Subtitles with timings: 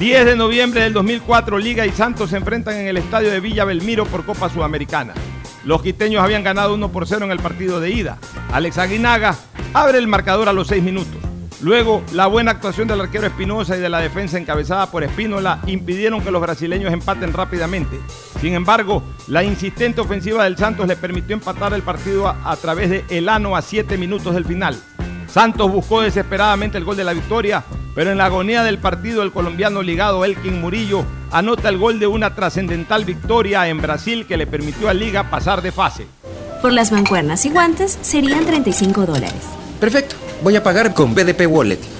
[0.00, 3.66] 10 de noviembre del 2004, Liga y Santos se enfrentan en el estadio de Villa
[3.66, 5.12] Belmiro por Copa Sudamericana.
[5.62, 8.16] Los quiteños habían ganado 1 por 0 en el partido de ida.
[8.50, 9.36] Alex Aguinaga
[9.74, 11.18] abre el marcador a los 6 minutos.
[11.60, 16.22] Luego, la buena actuación del arquero Espinosa y de la defensa encabezada por Espínola impidieron
[16.22, 18.00] que los brasileños empaten rápidamente.
[18.40, 22.88] Sin embargo, la insistente ofensiva del Santos le permitió empatar el partido a, a través
[22.88, 24.80] de Elano a 7 minutos del final.
[25.30, 27.62] Santos buscó desesperadamente el gol de la victoria,
[27.94, 32.08] pero en la agonía del partido el colombiano ligado Elkin Murillo anota el gol de
[32.08, 36.06] una trascendental victoria en Brasil que le permitió a Liga pasar de fase.
[36.60, 39.32] Por las mancuernas y guantes serían 35 dólares.
[39.78, 41.99] Perfecto, voy a pagar con BDP Wallet.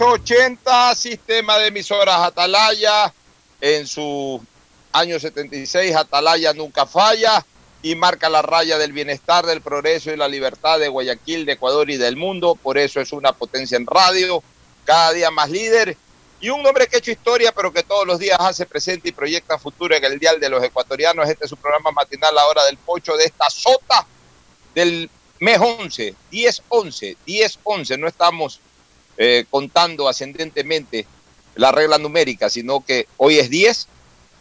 [0.00, 3.12] 680 Sistema de Emisoras Atalaya.
[3.60, 4.42] En su
[4.92, 7.44] año 76, Atalaya nunca falla
[7.82, 11.90] y marca la raya del bienestar, del progreso y la libertad de Guayaquil, de Ecuador
[11.90, 12.54] y del mundo.
[12.54, 14.42] Por eso es una potencia en radio,
[14.86, 15.98] cada día más líder
[16.40, 19.12] y un hombre que ha hecho historia, pero que todos los días hace presente y
[19.12, 21.28] proyecta futuro en el Dial de los Ecuatorianos.
[21.28, 24.06] Este es su programa matinal, La Hora del Pocho, de esta sota
[24.74, 27.98] del mes 11, 10-11, 10-11.
[27.98, 28.62] No estamos
[29.16, 31.06] eh, contando ascendentemente
[31.54, 33.86] la regla numérica, sino que hoy es 10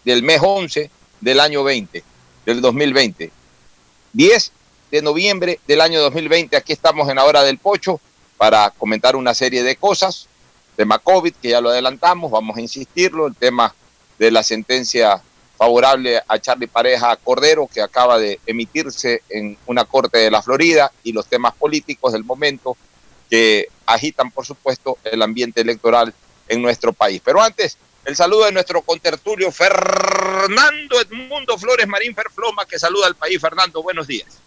[0.06, 0.90] del mes 11
[1.22, 2.04] del año 20,
[2.46, 3.32] del 2020.
[4.14, 4.52] 10
[4.92, 8.00] de noviembre del año 2020, aquí estamos en la hora del pocho
[8.38, 10.28] para comentar una serie de cosas.
[10.76, 13.76] Tema COVID, que ya lo adelantamos, vamos a insistirlo, el tema
[14.18, 15.22] de la sentencia
[15.58, 20.90] favorable a Charlie Pareja Cordero, que acaba de emitirse en una corte de la Florida,
[21.04, 22.78] y los temas políticos del momento
[23.30, 26.14] que agitan, por supuesto, el ambiente electoral
[26.48, 27.22] en nuestro país.
[27.24, 33.16] Pero antes, el saludo de nuestro contertulio Fernando Edmundo Flores Marín Ferfloma, que saluda al
[33.16, 33.40] país.
[33.40, 34.40] Fernando, buenos días.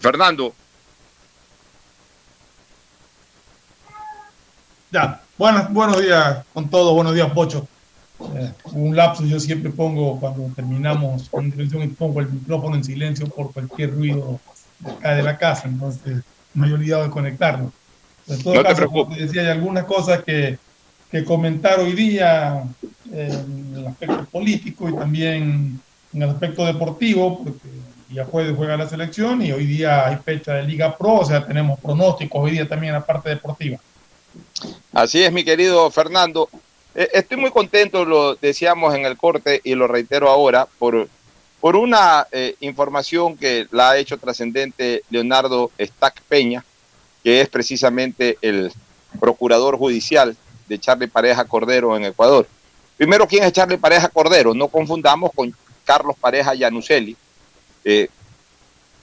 [0.00, 0.54] Fernando.
[4.90, 7.68] Ya, buenos, buenos días con todo, buenos días, Pocho.
[8.36, 12.84] Eh, un lapso yo siempre pongo cuando terminamos con intervención y pongo el micrófono en
[12.84, 14.40] silencio por cualquier ruido
[14.80, 16.22] de acá de la casa, entonces
[16.54, 17.72] me he olvidado de conectarlo.
[18.28, 19.04] En todo No te caso, preocupes.
[19.04, 20.58] como te decía, hay algunas cosas que,
[21.10, 22.62] que comentar hoy día
[23.12, 25.80] eh, en el aspecto político y también
[26.14, 27.68] en el aspecto deportivo, porque
[28.08, 31.46] día jueves juega la selección y hoy día hay fecha de Liga Pro, o sea,
[31.46, 33.78] tenemos pronósticos hoy día también en la parte deportiva.
[34.92, 36.48] Así es, mi querido Fernando.
[36.94, 41.08] Eh, estoy muy contento, lo decíamos en el corte y lo reitero ahora, por,
[41.60, 46.64] por una eh, información que la ha hecho trascendente Leonardo Stack Peña,
[47.24, 48.72] que es precisamente el
[49.20, 50.36] procurador judicial
[50.68, 52.46] de Charlie Pareja Cordero en Ecuador.
[52.96, 54.54] Primero, ¿quién es Charlie Pareja Cordero?
[54.54, 55.54] No confundamos con
[55.84, 57.16] Carlos Pareja Yanuceli.
[57.84, 58.08] Eh,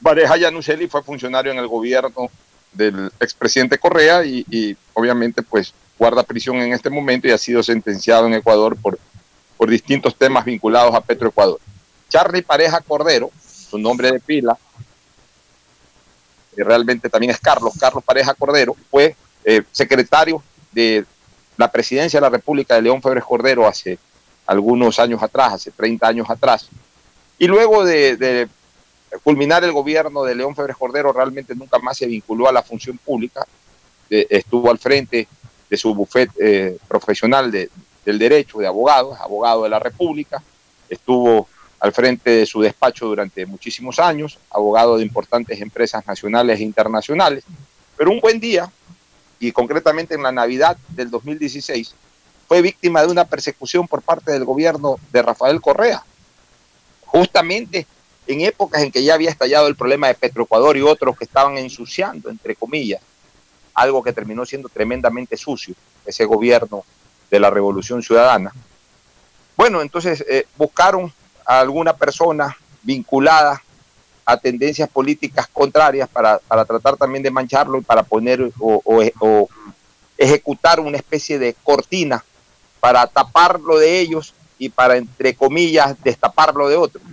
[0.02, 2.30] Pareja Yanuceli fue funcionario en el gobierno
[2.72, 7.62] del expresidente Correa y, y, obviamente pues guarda prisión en este momento y ha sido
[7.62, 8.98] sentenciado en Ecuador por,
[9.58, 11.60] por distintos temas vinculados a Petroecuador.
[12.08, 13.30] Charlie Pareja Cordero,
[13.70, 14.58] su nombre de pila,
[16.56, 20.42] que realmente también es Carlos, Carlos Pareja Cordero, fue eh, secretario
[20.72, 21.06] de
[21.58, 24.00] la presidencia de la República de León Febres Cordero hace
[24.48, 26.70] algunos años atrás, hace 30 años atrás.
[27.38, 28.48] Y luego de, de
[29.24, 32.98] culminar el gobierno de León Febres Cordero, realmente nunca más se vinculó a la función
[32.98, 33.46] pública,
[34.10, 35.28] eh, estuvo al frente
[35.70, 37.70] de su bufete eh, profesional de,
[38.06, 40.42] del derecho, de abogado, abogado de la República,
[40.90, 41.48] estuvo
[41.80, 47.44] al frente de su despacho durante muchísimos años, abogado de importantes empresas nacionales e internacionales,
[47.96, 48.70] pero un buen día,
[49.40, 51.96] y concretamente en la Navidad del 2016,
[52.48, 56.04] fue víctima de una persecución por parte del gobierno de Rafael Correa,
[57.06, 57.86] justamente
[58.28, 61.58] en épocas en que ya había estallado el problema de Petroecuador y otros que estaban
[61.58, 63.02] ensuciando, entre comillas,
[63.80, 65.74] algo que terminó siendo tremendamente sucio,
[66.06, 66.84] ese gobierno
[67.32, 68.52] de la Revolución Ciudadana.
[69.56, 71.14] Bueno, entonces eh, buscaron
[71.46, 73.62] a alguna persona vinculada
[74.26, 79.50] a tendencias políticas contrarias para, para tratar también de mancharlo y para poner o, o,
[80.18, 82.24] ejecutar una especie de cortina
[82.80, 87.04] para taparlo de ellos y para, entre comillas, destaparlo de otros.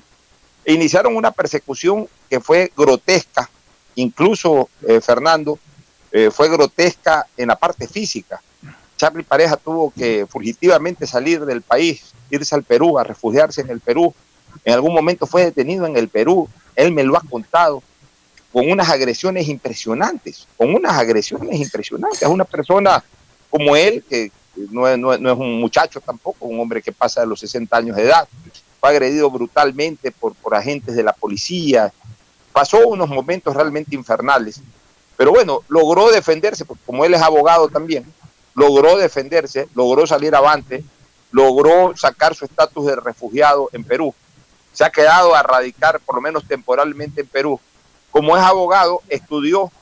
[0.64, 3.48] E iniciaron una persecución que fue grotesca,
[3.94, 5.58] incluso, eh, Fernando,
[6.12, 8.40] eh, fue grotesca en la parte física.
[8.96, 13.80] Charlie Pareja tuvo que fugitivamente salir del país, irse al Perú, a refugiarse en el
[13.80, 14.14] Perú,
[14.64, 17.82] en algún momento fue detenido en el Perú, él me lo ha contado,
[18.52, 22.22] con unas agresiones impresionantes, con unas agresiones impresionantes.
[22.22, 23.04] Es una persona
[23.50, 24.32] como él, que
[24.70, 28.26] no es, un muchacho tampoco, un hombre que pasa de los 60 años de edad,
[28.80, 31.92] fue agredido brutalmente por agentes de la policía,
[32.56, 34.62] pasó unos momentos realmente infernales,
[35.16, 38.04] pero bueno, logró defenderse, porque como él es abogado también,
[38.54, 40.84] logró defenderse, logró salir avante,
[41.30, 44.14] logró sacar su estatus de refugiado en Perú
[44.76, 47.58] se ha quedado a radicar por lo menos temporalmente en Perú.
[48.10, 49.72] Como es abogado, estudió,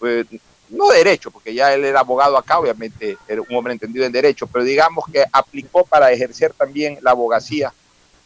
[0.00, 0.26] pues,
[0.68, 4.48] no derecho, porque ya él era abogado acá, obviamente era un hombre entendido en derecho,
[4.48, 7.72] pero digamos que aplicó para ejercer también la abogacía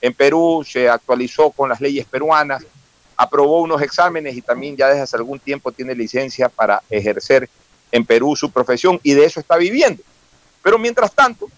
[0.00, 2.64] en Perú, se actualizó con las leyes peruanas,
[3.16, 7.49] aprobó unos exámenes y también ya desde hace algún tiempo tiene licencia para ejercer
[7.93, 10.02] en Perú su profesión y de eso está viviendo.
[10.62, 11.49] Pero mientras tanto,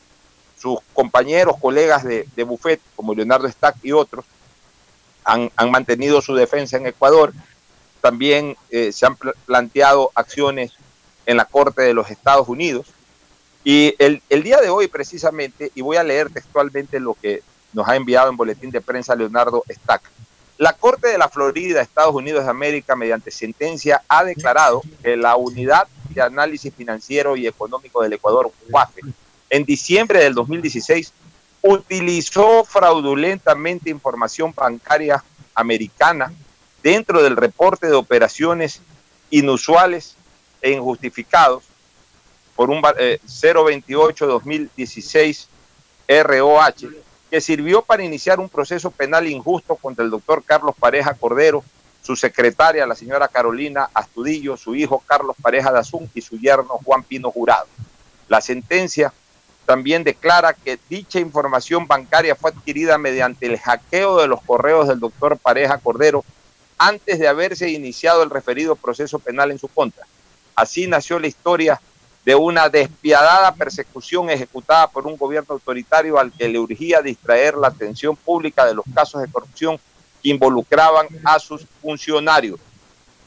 [0.59, 4.25] sus compañeros, colegas de, de Buffet, como Leonardo Stack y otros,
[5.27, 7.33] han, mantenido su defensa en Ecuador.
[8.01, 10.73] También eh, se han pl planteado acciones
[11.27, 12.87] en la Corte de los Estados Unidos.
[13.65, 17.43] Y el, el, día de hoy, precisamente, y voy a leer textualmente lo que
[17.73, 20.03] nos ha enviado en boletín de prensa Leonardo Stack.
[20.59, 25.37] La Corte de la Florida, Estados Unidos de América, mediante sentencia, ha declarado que la
[25.37, 29.03] Unidad de Análisis Financiero y Económico del Ecuador, UAFE,
[29.51, 31.13] en diciembre del 2016,
[31.63, 35.23] utilizó fraudulentamente información bancaria
[35.55, 36.33] americana
[36.83, 38.81] dentro del reporte de operaciones
[39.31, 40.17] inusuales
[40.63, 41.65] e injustificados
[42.55, 45.49] por un eh, 028-2016
[46.09, 46.89] ROH,
[47.31, 51.65] que sirvió para iniciar un proceso penal injusto contra el doctor Carlos Pareja Cordero,
[52.03, 57.03] su secretaria, la señora Carolina Astudillo, su hijo Carlos Pareja Dazún y su yerno Juan
[57.03, 57.67] Pino Jurado.
[58.29, 59.13] La sentencia
[59.65, 65.01] también declara que dicha información bancaria fue adquirida mediante el hackeo de los correos del
[65.01, 66.25] doctor Pareja Cordero
[66.79, 70.07] antes de haberse iniciado el referido proceso penal en su contra.
[70.55, 71.81] Así nació la historia
[72.27, 77.69] de una despiadada persecución ejecutada por un gobierno autoritario al que le urgía distraer la
[77.69, 79.79] atención pública de los casos de corrupción
[80.21, 82.59] que involucraban a sus funcionarios.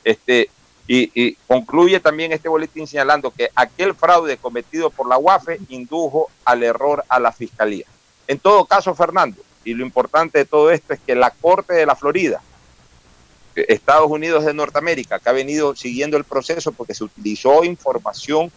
[0.04, 0.50] Este,
[0.86, 6.30] y, y, concluye también este boletín señalando que aquel fraude cometido por la UAFE indujo
[6.44, 7.86] al error a la fiscalía.
[8.28, 11.86] En todo caso, Fernando, y lo importante de todo esto es que la Corte de
[11.86, 12.42] la Florida,
[13.56, 18.52] Estados Unidos de Norteamérica, que ha venido siguiendo el proceso porque se utilizó información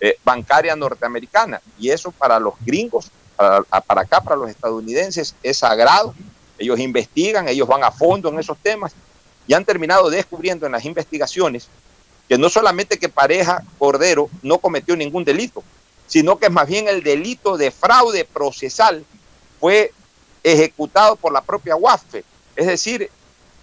[0.00, 6.14] eh, bancaria norteamericana, y eso para los gringos, para, acá, para los estadounidenses, es sagrado
[6.58, 8.92] Ellos investigan, ellos van a fondo en esos temas
[9.46, 11.68] y han terminado descubriendo en las investigaciones
[12.28, 15.62] que no solamente que pareja Cordero no cometió ningún delito,
[16.06, 19.04] sino que más bien el delito de fraude procesal
[19.60, 19.92] fue
[20.42, 22.24] ejecutado por la propia UAFE.
[22.56, 23.10] Es decir,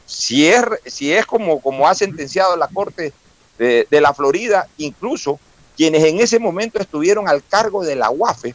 [0.05, 3.13] si es, si es como, como ha sentenciado la Corte
[3.57, 5.39] de la Florida, incluso
[5.79, 8.53] quienes en ese momento estuvieron al cargo de la UAFE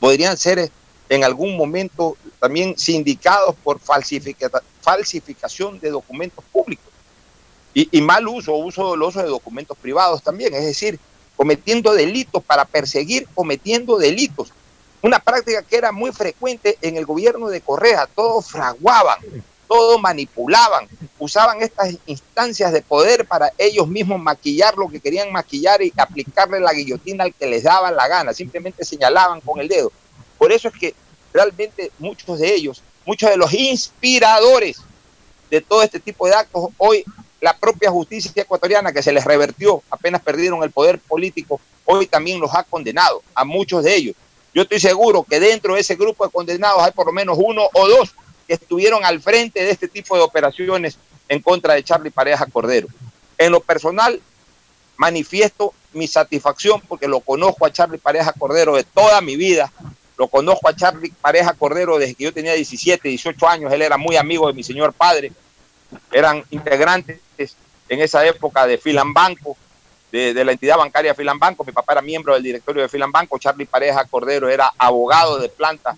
[0.00, 0.72] podrían ser
[1.08, 6.92] en algún momento también sindicados por falsificación de documentos públicos
[7.72, 10.98] y, mal uso o uso doloso de documentos privados también, es decir,
[11.36, 14.48] cometiendo delitos para perseguir cometiendo delitos.
[15.02, 19.20] Una práctica que era muy frecuente en el gobierno de Correa, todos fraguaban,
[19.66, 25.82] todos manipulaban, usaban estas instancias de poder para ellos mismos maquillar lo que querían maquillar
[25.82, 29.92] y aplicarle la guillotina al que les daba la gana, simplemente señalaban con el dedo.
[30.38, 30.94] Por eso es que
[31.32, 34.78] realmente muchos de ellos, muchos de los inspiradores
[35.50, 37.04] de todo este tipo de actos, hoy
[37.40, 42.40] la propia justicia ecuatoriana que se les revertió, apenas perdieron el poder político, hoy también
[42.40, 44.16] los ha condenado, a muchos de ellos.
[44.54, 47.68] Yo estoy seguro que dentro de ese grupo de condenados hay por lo menos uno
[47.74, 48.14] o dos
[48.46, 50.98] que estuvieron al frente de este tipo de operaciones
[51.28, 52.88] en contra de Charlie Pareja Cordero.
[53.38, 54.20] En lo personal,
[54.96, 59.72] manifiesto mi satisfacción porque lo conozco a Charlie Pareja Cordero de toda mi vida.
[60.16, 63.72] Lo conozco a Charlie Pareja Cordero desde que yo tenía 17, 18 años.
[63.72, 65.32] Él era muy amigo de mi señor padre.
[66.12, 67.20] Eran integrantes
[67.88, 69.56] en esa época de Filambanco,
[70.10, 71.64] de, de la entidad bancaria Filambanco.
[71.64, 73.38] Mi papá era miembro del directorio de Filambanco.
[73.38, 75.96] Charlie Pareja Cordero era abogado de planta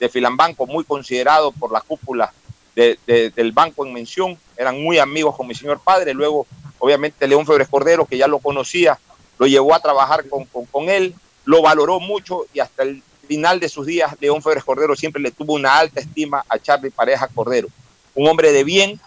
[0.00, 2.32] de Filambanco, muy considerado por la cúpula
[2.74, 4.38] del banco en mención.
[4.56, 6.14] Eran muy amigos con mi señor padre.
[6.14, 6.46] Luego,
[6.78, 8.98] obviamente, León Febres Cordero, que ya lo conocía,
[9.38, 11.14] lo llevó a trabajar con, con él,
[11.44, 15.30] lo valoró mucho y hasta el final de sus días, León Febres Cordero siempre le
[15.30, 17.68] tuvo una alta estima a Charlie Pareja Cordero.
[18.14, 19.00] Un hombre de bien,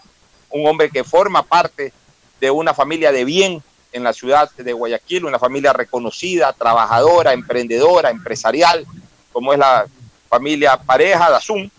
[0.50, 1.92] un hombre que forma parte
[2.40, 8.10] de una familia de bien en la ciudad de Guayaquil, una familia reconocida, trabajadora, emprendedora,
[8.10, 8.86] empresarial,
[9.32, 9.86] como es la
[10.34, 11.70] familia Pareja Dazún,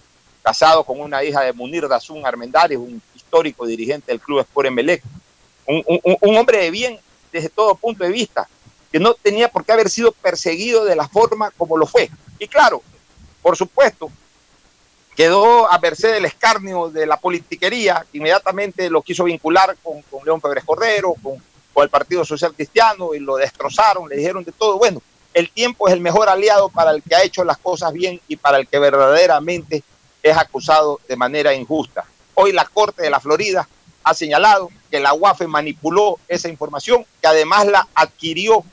[0.41, 5.03] casado con una hija de Munir Dazún Armendáriz, un histórico dirigente del Club Sport Emelec.
[5.67, 5.83] Un,
[6.21, 6.97] un, hombre de bien
[7.33, 8.47] desde todo punto de vista,
[8.93, 12.09] que no tenía por qué haber sido perseguido de la forma como lo fue.
[12.39, 12.81] Y claro,
[13.41, 14.09] por supuesto,
[15.17, 20.39] quedó a merced del escarnio de la politiquería, inmediatamente lo quiso vincular con, con León
[20.39, 21.43] Febres Cordero, con,
[21.73, 24.77] con el Partido Social Cristiano, y lo destrozaron, le dijeron de todo.
[24.77, 25.01] Bueno,
[25.35, 28.37] el tiempo es el mejor aliado para el que ha hecho las cosas bien y
[28.37, 29.83] para el que verdaderamente
[30.23, 32.05] es acusado de manera injusta.
[32.35, 33.67] Hoy la Corte de la Florida
[34.05, 38.63] ha señalado que la UAFE manipuló esa información, que además la adquirió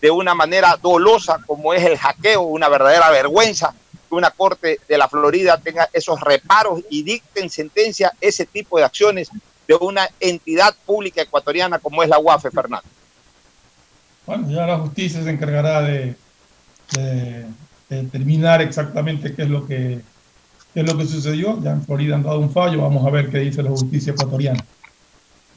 [0.00, 3.74] de una manera dolosa, como es el hackeo, una verdadera vergüenza
[4.08, 8.84] que una Corte de la Florida tenga esos reparos y dicten sentencia ese tipo de
[8.84, 9.28] acciones
[9.66, 12.88] de una entidad pública ecuatoriana como es la UAFE, Fernando.
[14.26, 16.16] Bueno, ya la justicia se encargará de,
[17.88, 20.00] determinar exactamente qué es lo que
[20.74, 21.60] es lo que sucedió.
[21.62, 24.64] Ya en Florida han dado un fallo, vamos a ver qué dice la justicia ecuatoriana.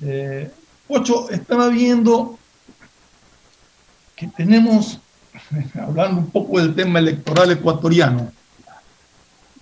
[0.01, 0.51] Eh,
[0.88, 2.38] Ocho, estaba viendo
[4.15, 5.00] que tenemos,
[5.79, 8.31] hablando un poco del tema electoral ecuatoriano,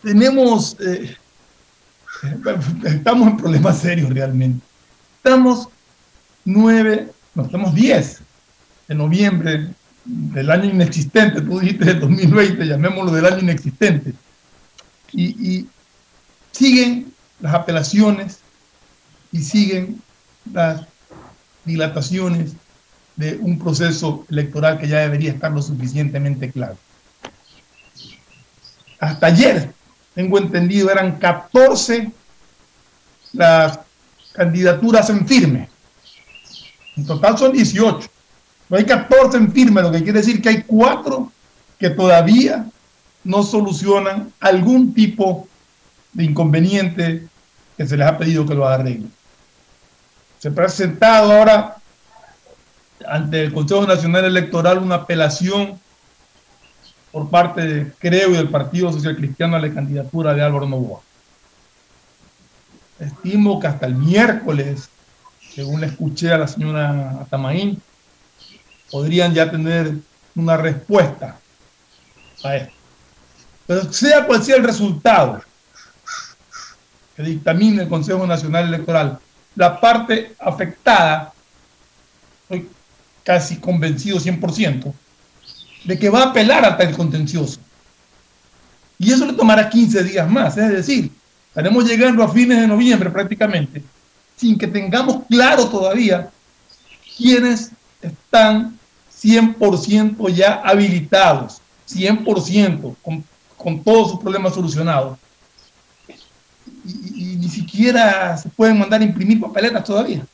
[0.02, 1.16] tenemos, eh,
[2.84, 4.66] estamos en problemas serios realmente.
[5.18, 5.70] Estamos
[6.44, 8.23] nueve, no, estamos diez
[8.88, 9.70] de noviembre
[10.06, 14.14] del año inexistente, tú dijiste del 2020, llamémoslo del año inexistente.
[15.14, 15.68] Y,
[16.52, 18.40] siguen las apelaciones
[19.32, 20.00] y siguen
[20.52, 20.82] las
[21.66, 22.54] dilataciones
[23.16, 26.78] de un proceso electoral que ya debería estar lo suficientemente claro.
[29.00, 29.74] Hasta ayer,
[30.14, 32.12] tengo entendido, eran 14
[33.34, 33.80] las
[34.34, 35.70] candidaturas en firme.
[36.96, 38.13] En total son 18
[38.78, 41.32] hay 14 en firme, lo que quiere decir que hay cuatro
[41.78, 42.66] que todavía
[43.24, 45.48] no solucionan algún tipo
[46.14, 47.28] de inconveniente
[47.78, 49.12] que se les ha pedido que lo arreglen.
[50.40, 51.78] Se ha presentado ahora
[53.08, 55.80] ante el Consejo Nacional Electoral una apelación
[57.12, 61.02] por parte de Creo y del Partido Social Cristiano a la candidatura de Álvaro Novoa.
[63.00, 64.90] Estimo que hasta el miércoles,
[65.54, 67.82] según le escuché a la señora Atamaín,
[68.94, 69.96] podrían ya tener
[70.36, 71.40] una respuesta
[72.44, 72.74] a esto.
[73.66, 75.42] Pero sea cual sea el resultado
[77.16, 79.18] que dictamine el Consejo Nacional Electoral,
[79.56, 81.34] la parte afectada,
[82.44, 82.70] estoy
[83.24, 84.94] casi convencido 100%,
[85.86, 87.60] de que va a apelar hasta el contencioso.
[89.00, 90.56] Y eso le tomará 15 días más.
[90.56, 91.12] Es decir,
[91.54, 93.84] Estaremos llegando a fines de noviembre prácticamente,
[94.36, 96.32] sin que tengamos claro todavía
[97.16, 97.70] quiénes
[98.02, 98.80] están
[99.24, 103.24] 100% ya habilitados, 100%, con,
[103.58, 105.18] con todos sus problemas solucionados.
[106.86, 110.26] Y, y ni siquiera se pueden mandar a imprimir papeletas todavía.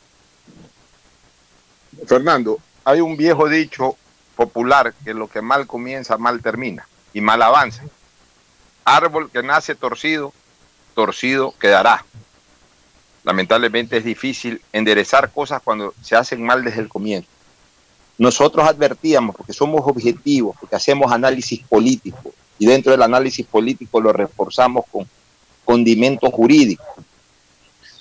[2.08, 3.96] Fernando, hay un viejo dicho
[4.36, 7.84] popular que lo que mal comienza, mal termina y mal avanza.
[8.86, 10.34] Árbol que nace torcido,
[10.96, 12.04] torcido quedará.
[13.24, 17.30] Lamentablemente es difícil enderezar cosas cuando se hacen mal desde el comienzo.
[18.20, 24.12] Nosotros advertíamos, porque somos objetivos, porque hacemos análisis político, y dentro del análisis político lo
[24.12, 25.08] reforzamos con
[25.64, 26.86] condimentos jurídicos.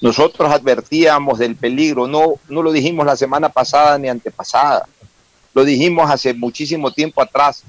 [0.01, 4.89] Nosotros advertíamos del peligro, no, no lo dijimos la semana pasada ni antepasada,
[5.55, 7.63] lo dijimos hace muchísimo tiempo atrás.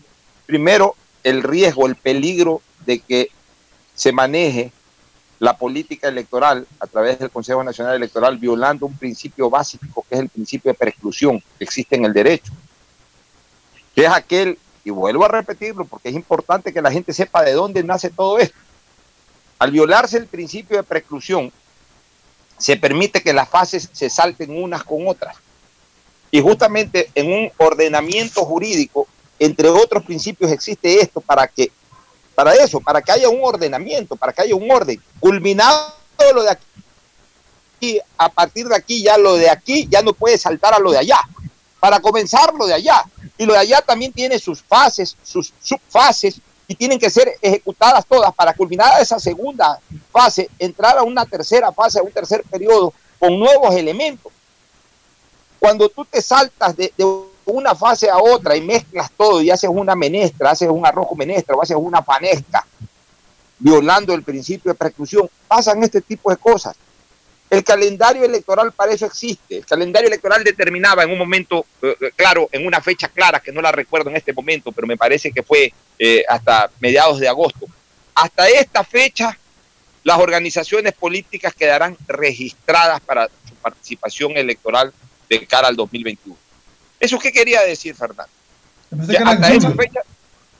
[0.47, 3.29] Primero, el riesgo, el peligro de que
[3.93, 4.71] se maneje
[5.39, 10.21] la política electoral a través del Consejo Nacional Electoral violando un principio básico que es
[10.21, 12.51] el principio de preclusión que existe en el derecho,
[13.95, 17.53] que es aquel, y vuelvo a repetirlo porque es importante que la gente sepa de
[17.53, 18.57] dónde nace todo esto.
[19.59, 21.51] Al violarse el principio de preclusión,
[22.57, 25.37] se permite que las fases se salten unas con otras.
[26.31, 29.07] Y justamente en un ordenamiento jurídico,
[29.39, 31.71] entre otros principios, existe esto para que,
[32.39, 34.97] para eso, para que haya un ordenamiento, para que haya un orden.
[35.19, 35.93] Culminado
[36.33, 36.65] lo de aquí,
[37.81, 40.89] y a partir de aquí ya lo de aquí ya no puede saltar a lo
[40.89, 41.19] de allá.
[41.81, 43.03] Para comenzar lo de allá.
[43.37, 48.05] Y lo de allá también tiene sus fases, sus subfases, y tienen que ser ejecutadas
[48.05, 49.77] todas para culminar esa segunda
[50.09, 54.31] fase, entrar a una tercera fase, a un tercer periodo con nuevos elementos.
[55.59, 57.03] Cuando tú te saltas de, de
[57.51, 61.55] una fase a otra y mezclas todo y haces una menestra, haces un arrojo menestra
[61.55, 62.65] o haces una panesca,
[63.57, 66.75] violando el principio de preclusión, pasan este tipo de cosas.
[67.49, 69.57] El calendario electoral para eso existe.
[69.57, 73.61] El calendario electoral determinaba en un momento, eh, claro, en una fecha clara, que no
[73.61, 77.65] la recuerdo en este momento, pero me parece que fue eh, hasta mediados de agosto.
[78.13, 79.35] Hasta esta fecha,
[80.03, 84.93] las organizaciones políticas quedarán registradas para su participación electoral
[85.27, 86.37] de cara al 2021.
[86.99, 88.31] ¿Eso qué quería decir, Fernando?
[89.07, 90.01] Ya, hasta esa fecha,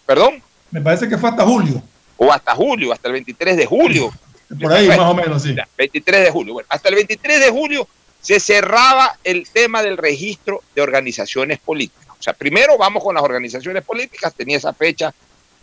[0.05, 0.41] perdón.
[0.71, 1.81] Me parece que fue hasta julio.
[2.17, 4.13] O hasta julio, hasta el 23 de julio.
[4.59, 5.55] Por ahí, más o menos, sí.
[5.77, 6.53] 23 de julio.
[6.53, 7.87] Bueno, hasta el 23 de julio
[8.21, 12.15] se cerraba el tema del registro de organizaciones políticas.
[12.19, 15.13] O sea, primero vamos con las organizaciones políticas, tenía esa fecha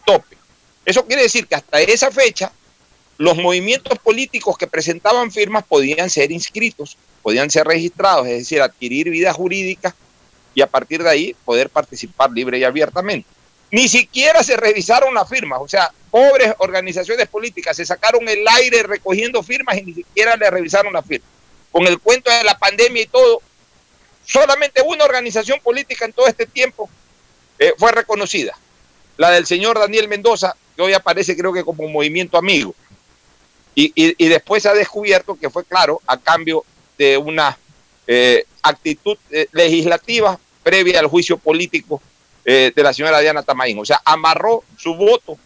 [0.05, 0.37] tope.
[0.85, 2.51] Eso quiere decir que hasta esa fecha
[3.19, 9.11] los movimientos políticos que presentaban firmas podían ser inscritos, podían ser registrados, es decir, adquirir
[9.11, 9.95] vida jurídica
[10.57, 13.29] y a partir de ahí poder participar libre y abiertamente.
[13.71, 18.83] Ni siquiera se revisaron las firmas, o sea, pobres organizaciones políticas se sacaron el aire
[18.83, 21.29] recogiendo firmas y ni siquiera le revisaron las firmas.
[21.71, 23.43] Con el cuento de la pandemia y todo,
[24.25, 26.89] solamente una organización política en todo este tiempo
[27.59, 28.57] eh, fue reconocida,
[29.19, 32.75] la del señor Daniel Mendoza, que hoy aparece creo que como movimiento amigo.
[33.75, 36.65] Y, y, y después se ha descubierto que fue claro a cambio
[36.97, 37.59] de una
[38.07, 42.03] eh, actitud eh, legislativa previa al juicio político
[42.45, 43.79] eh, de la señora Diana Tamaín.
[43.79, 45.39] O sea, amarró su voto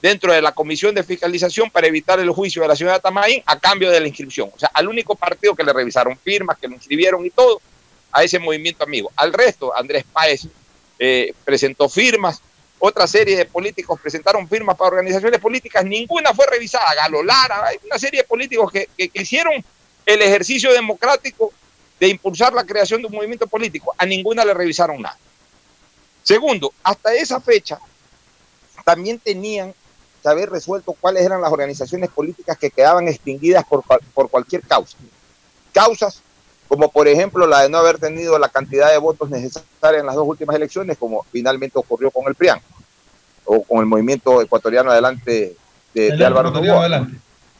[0.00, 3.58] dentro de la comisión de fiscalización para evitar el juicio de la señora Tamaín a
[3.60, 4.50] cambio de la inscripción.
[4.56, 7.60] O sea, al único partido que le revisaron firmas, que lo inscribieron y todo,
[8.12, 9.12] a ese movimiento amigo.
[9.14, 10.46] Al resto, Andrés Páez
[10.98, 12.40] eh, presentó firmas,
[12.78, 16.94] otra serie de políticos presentaron firmas para organizaciones políticas, ninguna fue revisada.
[16.94, 19.62] Galo Lara, hay una serie de políticos que, que, que hicieron
[20.06, 21.52] el ejercicio democrático
[22.02, 25.16] de impulsar la creación de un movimiento político, a ninguna le revisaron nada.
[26.24, 27.78] Segundo, hasta esa fecha
[28.84, 29.72] también tenían
[30.20, 33.84] que haber resuelto cuáles eran las organizaciones políticas que quedaban extinguidas por,
[34.14, 34.96] por cualquier causa.
[35.72, 36.22] Causas
[36.66, 40.16] como por ejemplo la de no haber tenido la cantidad de votos necesarios en las
[40.16, 42.60] dos últimas elecciones, como finalmente ocurrió con el PRIAN,
[43.44, 45.54] o con el movimiento ecuatoriano adelante
[45.94, 47.06] de, de Álvaro Novoa.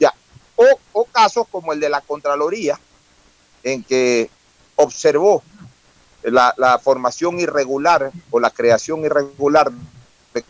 [0.00, 0.12] Ya.
[0.57, 2.76] O, o casos como el de la Contraloría,
[3.62, 4.31] en que
[4.77, 5.42] observó
[6.22, 9.70] la, la, formación irregular o la creación irregular
[10.35, 10.44] de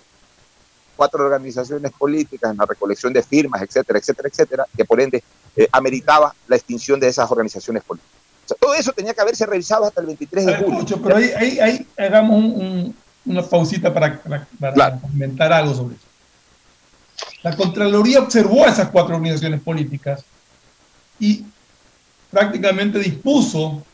[0.96, 5.22] cuatro organizaciones políticas en la recolección de firmas, etcétera, etcétera, etcétera, que por ende
[5.56, 8.12] eh, ameritaba la extinción de esas organizaciones políticas.
[8.44, 10.70] O sea, todo eso tenía que haberse revisado hasta el 23 de julio.
[10.72, 15.00] Mucho, pero ahí, ahí, ahí, hagamos un, un, una pausita para, para, para claro.
[15.00, 16.04] comentar algo sobre eso.
[17.42, 20.24] La Contraloría observó a esas cuatro organizaciones políticas
[21.18, 21.44] y
[22.32, 23.84] prácticamente dispuso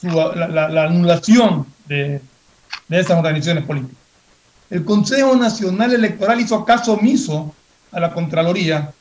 [0.00, 2.20] su, la, la, la, anulación de,
[2.88, 3.96] de esas organizaciones políticas.
[4.70, 7.54] El Consejo Nacional Electoral hizo caso omiso
[7.92, 8.92] a la Contraloría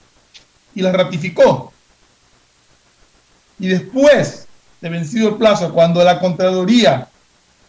[0.76, 1.72] y la ratificó.
[3.60, 4.48] Y después
[4.82, 7.08] de vencido el plazo, cuando la Contraloría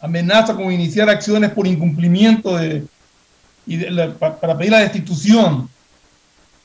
[0.01, 2.85] amenaza con iniciar acciones por incumplimiento de,
[4.19, 5.69] para pedir la destitución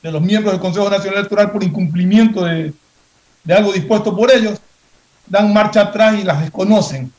[0.02, 2.74] de los miembros del Consejo Nacional Electoral por incumplimiento de,
[3.46, 4.60] de algo dispuesto por ellos,
[5.28, 7.12] dan marcha atrás y las desconocen.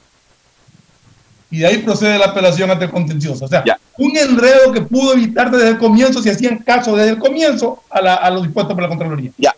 [1.51, 3.45] Y de ahí procede la apelación ante el contencioso.
[3.45, 3.65] O sea,
[3.97, 8.03] un enredo que pudo evitar desde el comienzo, si hacían caso desde el comienzo a,
[8.03, 9.31] la, a lo dispuesto por la Contraloría.
[9.39, 9.55] Ya,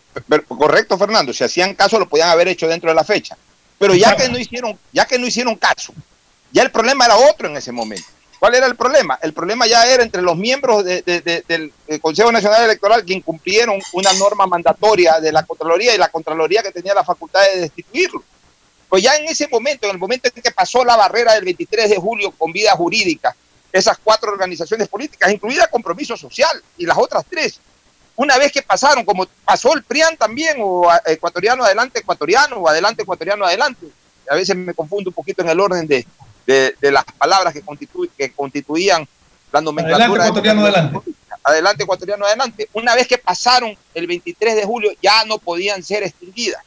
[0.47, 1.33] correcto, Fernando.
[1.33, 3.35] Si hacían caso, lo podían haber hecho dentro de la fecha.
[3.79, 5.93] Pero ya que no hicieron, ya que no hicieron caso,
[6.51, 8.05] ya el problema era otro en ese momento.
[8.39, 9.19] ¿Cuál era el problema?
[9.21, 14.47] El problema ya era entre los miembros del Consejo Nacional Electoral que incumplieron una norma
[14.47, 18.23] mandatoria de la Contraloría y la Contraloría que tenía la facultad de destituirlo.
[18.87, 21.89] Pues ya en ese momento, en el momento en que pasó la barrera del 23
[21.89, 23.35] de julio con vida jurídica,
[23.73, 27.59] esas cuatro organizaciones políticas, incluida Compromiso Social y las otras tres,
[28.15, 33.03] una vez que pasaron, como pasó el PRIAN también, o Ecuatoriano Adelante Ecuatoriano, o Adelante
[33.03, 33.85] Ecuatoriano Adelante,
[34.29, 36.05] a veces me confundo un poquito en el orden de,
[36.49, 37.63] de, las palabras que,
[38.17, 39.07] que constituían
[39.51, 40.05] la nomenclatura.
[40.05, 41.11] Adelante ecuatoriano adelante.
[41.43, 42.69] Adelante ecuatoriano adelante.
[42.73, 46.63] Una vez que pasaron el 23 de julio, ya no podían ser extinguidas.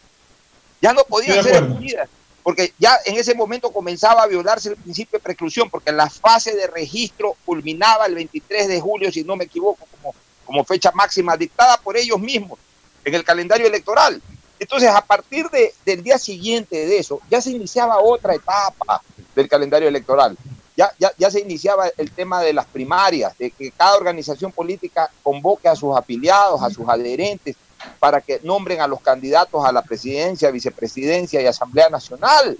[0.80, 2.08] Ya no podían ser extinguidas.
[2.42, 6.54] Porque ya en ese momento comenzaba a violarse el principio de preclusión, porque la fase
[6.56, 10.14] de registro culminaba el 23 de julio, si no me equivoco, como,
[10.44, 12.58] como fecha máxima dictada por ellos mismos
[13.04, 14.20] en el calendario electoral.
[14.62, 19.02] Entonces, a partir de, del día siguiente de eso, ya se iniciaba otra etapa
[19.34, 20.36] del calendario electoral.
[20.76, 25.10] Ya, ya, ya se iniciaba el tema de las primarias, de que cada organización política
[25.24, 27.56] convoque a sus afiliados, a sus adherentes,
[27.98, 32.56] para que nombren a los candidatos a la presidencia, vicepresidencia y Asamblea Nacional.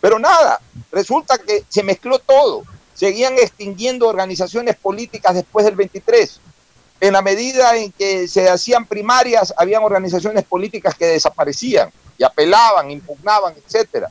[0.00, 0.60] Pero nada,
[0.90, 2.64] resulta que se mezcló todo.
[2.94, 6.40] Seguían extinguiendo organizaciones políticas después del 23.
[7.00, 12.90] En la medida en que se hacían primarias, habían organizaciones políticas que desaparecían y apelaban,
[12.90, 14.10] impugnaban, etcétera.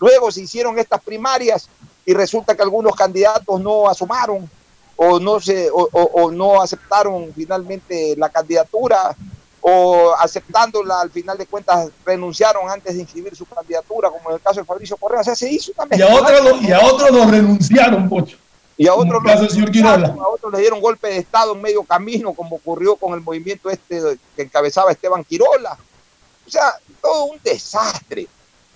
[0.00, 1.68] Luego se hicieron estas primarias
[2.04, 4.50] y resulta que algunos candidatos no asomaron
[4.96, 9.16] o no se o, no aceptaron finalmente la candidatura
[9.60, 14.42] o aceptándola al final de cuentas renunciaron antes de inscribir su candidatura, como en el
[14.42, 15.20] caso de Fabricio Correa.
[15.20, 16.00] O sea, se hizo también.
[16.00, 18.38] Y a otros y a otros los renunciaron, Pocho.
[18.76, 22.96] Y a otros, a otros le dieron golpe de Estado en medio camino, como ocurrió
[22.96, 24.00] con el movimiento este
[24.34, 25.76] que encabezaba Esteban Quirola.
[26.46, 28.28] O sea, todo un desastre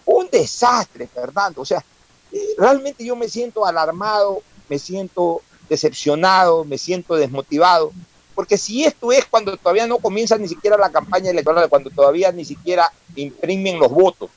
[0.06, 1.60] un desastre, Fernando.
[1.60, 1.84] O sea,
[2.32, 7.92] eh, realmente yo me siento alarmado, me siento decepcionado, me siento desmotivado,
[8.34, 12.30] porque si esto es cuando todavía no comienza ni siquiera la campaña electoral, cuando todavía
[12.32, 14.30] ni siquiera imprimen los votos,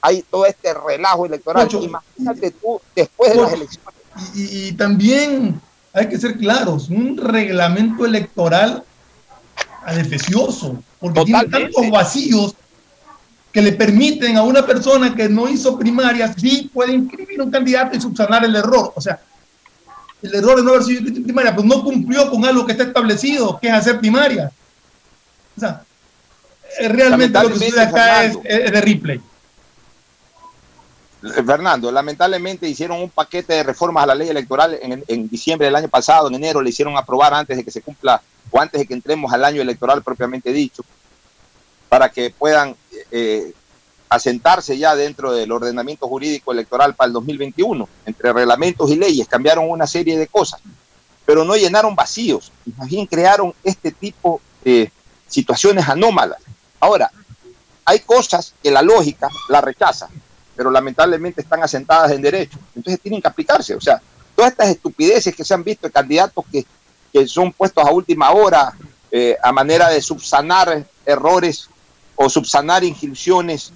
[0.00, 1.68] hay todo este relajo electoral.
[1.72, 3.93] Imagínate tú después de las elecciones.
[4.34, 5.60] Y, también
[5.92, 8.84] hay que ser claros, un reglamento electoral
[9.84, 12.54] adefesioso, porque tiene tantos vacíos
[13.52, 17.96] que le permiten a una persona que no hizo primarias, sí puede inscribir un candidato
[17.96, 18.92] y subsanar el error.
[18.96, 19.20] O sea,
[20.22, 23.58] el error de no haber sido primaria, pues no cumplió con algo que está establecido,
[23.60, 24.50] que es hacer primaria.
[25.56, 25.82] O sea,
[26.88, 29.20] realmente lo que sucede acá es, de replay.
[31.32, 35.88] Fernando, lamentablemente hicieron un paquete de reformas a la ley electoral en, diciembre del año
[35.88, 38.94] pasado, en enero le hicieron aprobar antes de que se cumpla o antes de que
[38.94, 40.84] entremos al año electoral propiamente dicho
[41.88, 42.76] para que puedan
[43.10, 43.52] eh,
[44.08, 47.88] asentarse ya dentro del ordenamiento jurídico electoral para el 2021.
[48.06, 50.60] Entre reglamentos y leyes cambiaron una serie de cosas,
[51.24, 54.90] pero no llenaron vacíos, más crearon este tipo de
[55.28, 56.38] situaciones anómalas.
[56.80, 57.10] Ahora,
[57.84, 60.08] hay cosas que la lógica la rechaza,
[60.56, 63.74] pero lamentablemente están asentadas en derecho, entonces tienen que aplicarse.
[63.74, 64.00] O sea,
[64.34, 66.64] todas estas estupideces que se han visto de candidatos que,
[67.12, 68.72] que son puestos a última hora
[69.10, 71.68] eh, a manera de subsanar errores
[72.16, 73.72] o subsanar inscripciones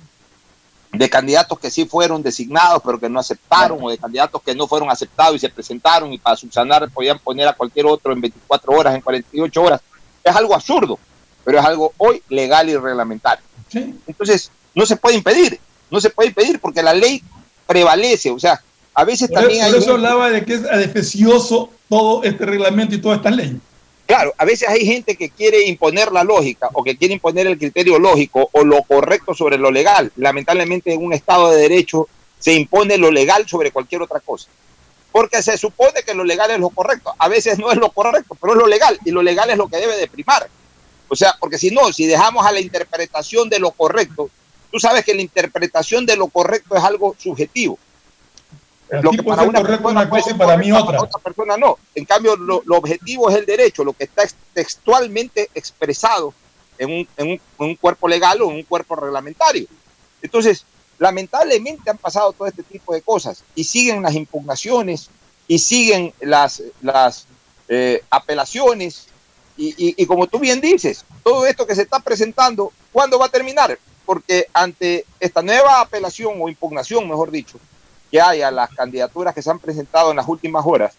[0.92, 4.66] de candidatos que sí fueron designados pero que no aceptaron o de candidatos que no
[4.66, 8.72] fueron aceptados y se presentaron y para subsanar podían poner a cualquier otro en 24
[8.72, 9.80] horas, en 48 horas.
[10.24, 10.98] Es algo absurdo,
[11.44, 13.44] pero es algo hoy legal y reglamentario.
[13.72, 17.22] Entonces, no se puede impedir, no se puede impedir porque la ley
[17.66, 18.62] prevalece, o sea,
[18.94, 19.70] a veces también hay...
[19.70, 23.58] Por eso hablaba de que es adefesioso todo este reglamento y toda esta ley.
[24.06, 27.58] Claro, a veces hay gente que quiere imponer la lógica o que quiere imponer el
[27.58, 30.10] criterio lógico o lo correcto sobre lo legal.
[30.16, 34.48] Lamentablemente en un Estado de Derecho se impone lo legal sobre cualquier otra cosa.
[35.12, 37.14] Porque se supone que lo legal es lo correcto.
[37.18, 39.68] A veces no es lo correcto, pero es lo legal y lo legal es lo
[39.68, 40.48] que debe de primar.
[41.08, 44.30] O sea, porque si no, si dejamos a la interpretación de lo correcto,
[44.70, 47.78] tú sabes que la interpretación de lo correcto es algo subjetivo
[49.02, 51.02] lo que para una persona puede para mí otra.
[51.02, 51.78] otra persona no.
[51.94, 54.22] En cambio, lo, objetivo es el derecho, lo que está
[54.54, 56.32] textualmente expresado
[56.78, 59.66] en un, en un- en un cuerpo legal o en un cuerpo reglamentario.
[60.22, 60.64] Entonces,
[60.98, 65.10] lamentablemente han pasado todo este tipo de cosas y siguen las impugnaciones
[65.46, 67.26] y siguen las, las
[67.68, 69.06] eh, apelaciones
[69.56, 73.26] y, y- y como tú bien dices, todo esto que se está presentando, ¿cuándo va
[73.26, 73.78] a terminar?
[74.08, 77.58] Porque ante esta nueva apelación o impugnación, mejor dicho,
[78.10, 80.94] que hay a las candidaturas que se han presentado en las últimas horas,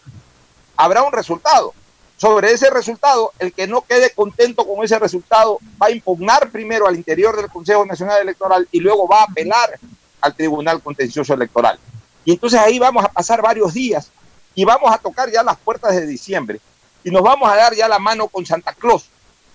[0.76, 1.74] habrá un resultado.
[2.16, 6.86] Sobre ese resultado, el que no quede contento con ese resultado va a impugnar primero
[6.86, 9.80] al interior del Consejo Nacional Electoral y luego va a apelar
[10.20, 11.80] al Tribunal Contencioso Electoral.
[12.24, 14.08] Y entonces ahí vamos a pasar varios días
[14.54, 16.60] y vamos a tocar ya las puertas de diciembre
[17.02, 19.06] y nos vamos a dar ya la mano con Santa Claus.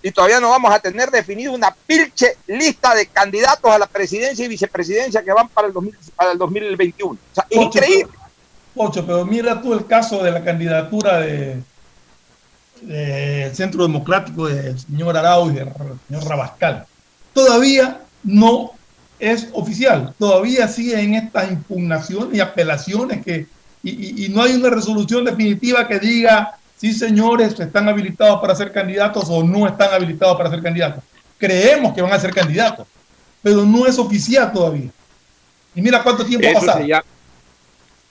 [0.06, 4.44] Y todavía no vamos a tener definido una pilche lista de candidatos a la presidencia
[4.44, 7.12] y vicepresidencia que van para el, 2000 para el 2021.
[7.12, 8.12] O sea, Ocho, increíble.
[8.72, 11.56] Pocho, pero mira tú el caso de la candidatura de,
[12.82, 15.72] del Centro Democrático del señor Arau y del
[16.08, 16.86] señor Rabascal.
[17.32, 18.72] Todavía no
[19.18, 23.46] es oficial, todavía siguen estas impugnaciones y apelaciones que,
[23.82, 28.54] y, y- y no hay una resolución definitiva que diga sí señores están habilitados para
[28.54, 31.02] ser candidatos o no están habilitados para ser candidatos.
[31.38, 32.86] Creemos que van a ser candidatos,
[33.42, 34.90] pero no es oficial todavía.
[35.74, 36.78] Y mira cuánto tiempo ha pasado.
[36.78, 37.04] se, llama,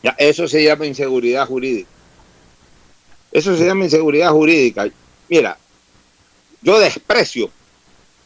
[0.03, 1.89] ya, eso se llama inseguridad jurídica.
[3.31, 4.87] Eso se llama inseguridad jurídica.
[5.27, 5.57] Mira,
[6.61, 7.49] yo desprecio,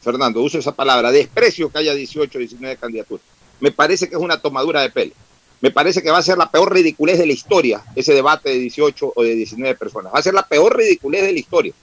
[0.02, 3.26] Fernando, uso esa palabra, desprecio que haya 18 o 19 candidaturas.
[3.60, 5.14] Me parece que es una tomadura de pelo.
[5.62, 8.56] Me parece que va a ser la peor ridiculez de la historia ese debate de
[8.60, 10.14] 18 o de 19 personas.
[10.14, 11.74] Va a ser la peor ridiculez de la historia.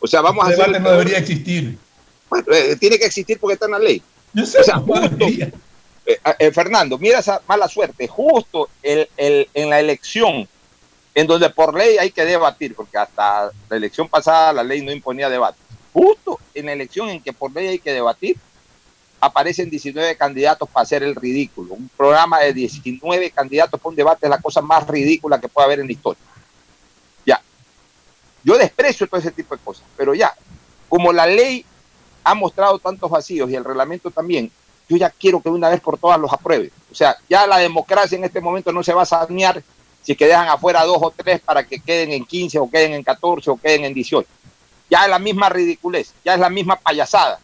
[0.00, 0.58] O sea, vamos a hacer.
[0.66, 1.78] debate no debería existir.
[2.30, 4.02] Bueno, eh, tiene que existir porque está en la ley.
[4.32, 5.52] Yo sé, O sea, justo, eh,
[6.38, 8.08] eh, Fernando, mira esa mala suerte.
[8.08, 10.48] Justo el, el- en la elección,
[11.14, 14.90] en donde por ley hay que debatir, porque hasta la elección pasada la ley no
[14.90, 15.58] imponía debate.
[15.92, 18.36] Justo en la elección en que por ley hay que debatir,
[19.22, 21.74] aparecen 19 candidatos para hacer el ridículo.
[21.74, 25.66] Un programa de 19 candidatos para un debate es la cosa más ridícula que puede
[25.66, 26.22] haber en la historia.
[27.24, 27.40] Ya.
[28.42, 30.34] Yo desprecio todo ese tipo de cosas, pero ya,
[30.88, 31.64] como la ley
[32.24, 34.50] ha mostrado tantos vacíos y el reglamento también,
[34.88, 36.72] yo ya quiero que una vez por todas los apruebe.
[36.90, 39.62] O sea, ya la democracia en este momento no se va a sanear
[40.02, 43.04] si que dejan afuera dos o tres para que queden en 15 o queden en
[43.04, 44.28] 14 o queden en 18.
[44.90, 47.38] Ya es la misma ridiculez, ya es la misma payasada.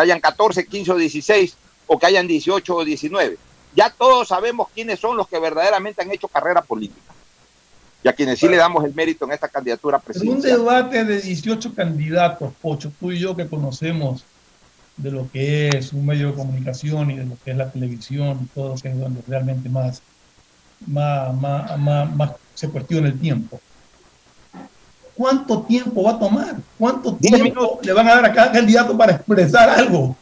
[0.00, 3.36] Que hayan 14, 15 o 16 o que hayan 18 o 19.
[3.76, 7.12] Ya todos sabemos quiénes son los que verdaderamente han hecho carrera política.
[8.02, 10.58] Y a quienes sí le damos el mérito en esta candidatura En un presidencial.
[10.58, 14.24] debate de 18 candidatos, Pocho, tú y yo que conocemos
[14.96, 18.48] de lo que es un medio de comunicación y de lo que es la televisión
[18.54, 20.00] todo lo que es donde realmente más,
[20.86, 23.60] más, más, más, más se cuestiona el tiempo.
[25.20, 26.56] ¿Cuánto tiempo va a tomar?
[26.78, 30.16] ¿Cuánto Diez tiempo le van a dar a cada candidato para expresar algo?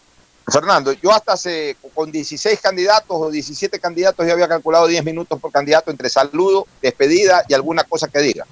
[0.53, 5.39] Fernando, yo hasta hace, con 16 candidatos o 17 candidatos ya había calculado 10 minutos
[5.39, 8.45] por candidato entre saludo, despedida y alguna cosa que diga.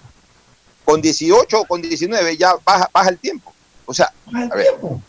[0.84, 3.52] Con 18 o con 19 ya baja, baja el tiempo.
[3.84, 5.00] O sea, Baja el tiempo.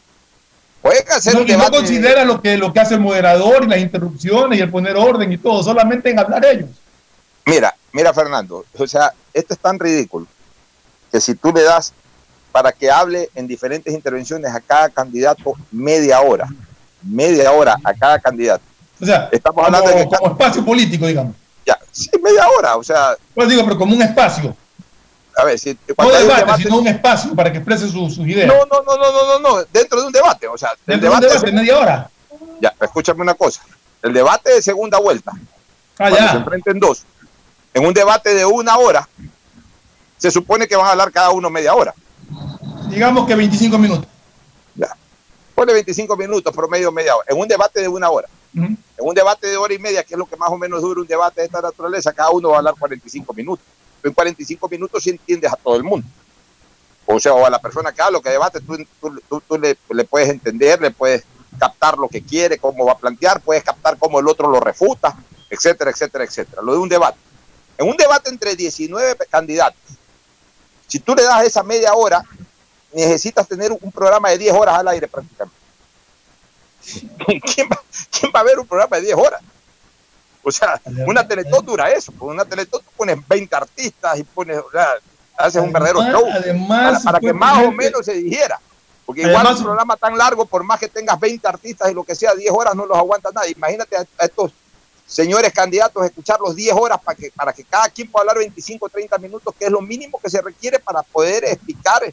[1.15, 4.63] hacer No, no considera lo que, lo que hace el moderador y las interrupciones y
[4.63, 6.71] el poner orden y todo, solamente en hablar ellos.
[7.45, 10.26] Mira, mira Fernando, o sea, esto es tan ridículo
[11.12, 11.93] que si tú le das
[12.52, 16.48] para que hable en diferentes intervenciones a cada candidato media hora,
[17.04, 18.63] media hora a cada candidato.
[19.02, 21.36] O sea, Estamos como, hablando de que como espacio político, digamos.
[21.65, 24.56] ya, sí, media hora, o sea, Pues digo, pero como un espacio.
[25.38, 28.26] a ver, si No un debate, debate- sino un espacio para que exprese su- sus
[28.28, 28.48] ideas.
[28.48, 31.10] No, no, no, no, no, no, no, dentro de un debate, o sea, el Dentro
[31.12, 32.10] de un debate, debate, media hora.
[32.60, 33.62] ya, escúchame una cosa,
[34.02, 36.32] el debate de segunda vuelta, Ah, cuando se ya.
[36.34, 37.04] enfrenten dos,
[37.74, 39.08] en un debate de una hora,
[40.17, 41.93] se supone que van a hablar cada uno media hora,
[42.89, 44.08] Digamos que 25 minutos.
[44.75, 44.95] ya,
[45.56, 49.47] pone 25 minutos, promedio media hora, en un debate de una hora, en un debate
[49.47, 51.45] de hora y media, que es lo que más o menos dura un debate de
[51.47, 53.65] esta naturaleza, cada uno va a hablar 45 minutos,
[54.03, 56.08] en 45 minutos sí entiendes a todo el mundo.
[57.06, 59.77] O sea, o a la persona que habla, que debate, tú, tú- tú- tú le,
[59.91, 61.23] le puedes entender, le puedes
[61.58, 65.15] captar lo que quiere, cómo va a plantear, puedes captar cómo el otro lo refuta,
[65.49, 66.62] etcétera, etcétera, etcétera.
[66.62, 67.17] Lo de un debate.
[67.77, 69.80] En un debate entre 19 pe- candidatos,
[70.88, 72.23] si tú le das esa media hora,
[72.93, 75.58] necesitas tener un programa de 10 horas al aire prácticamente.
[77.54, 79.41] ¿Quién va, quién va a ver un programa de 10 horas?
[80.43, 82.13] O sea, una teletón dura eso.
[82.17, 84.88] Con una teletón tú pones 20 artistas y pones, o sea,
[85.38, 88.60] haces un verdadero show Además, para, para que más o menos se dijera.
[89.06, 92.04] Porque igual Además- un programa tan largo, por más que tengas 20 artistas y lo
[92.06, 93.52] que sea, 10 horas no los aguanta nadie.
[93.52, 94.52] Imagínate a, a estos
[95.08, 98.89] señores candidatos escucharlos 10 horas para que, para que cada quien pueda hablar 25 o
[98.89, 102.04] 30 minutos, que es lo mínimo que se requiere para poder explicar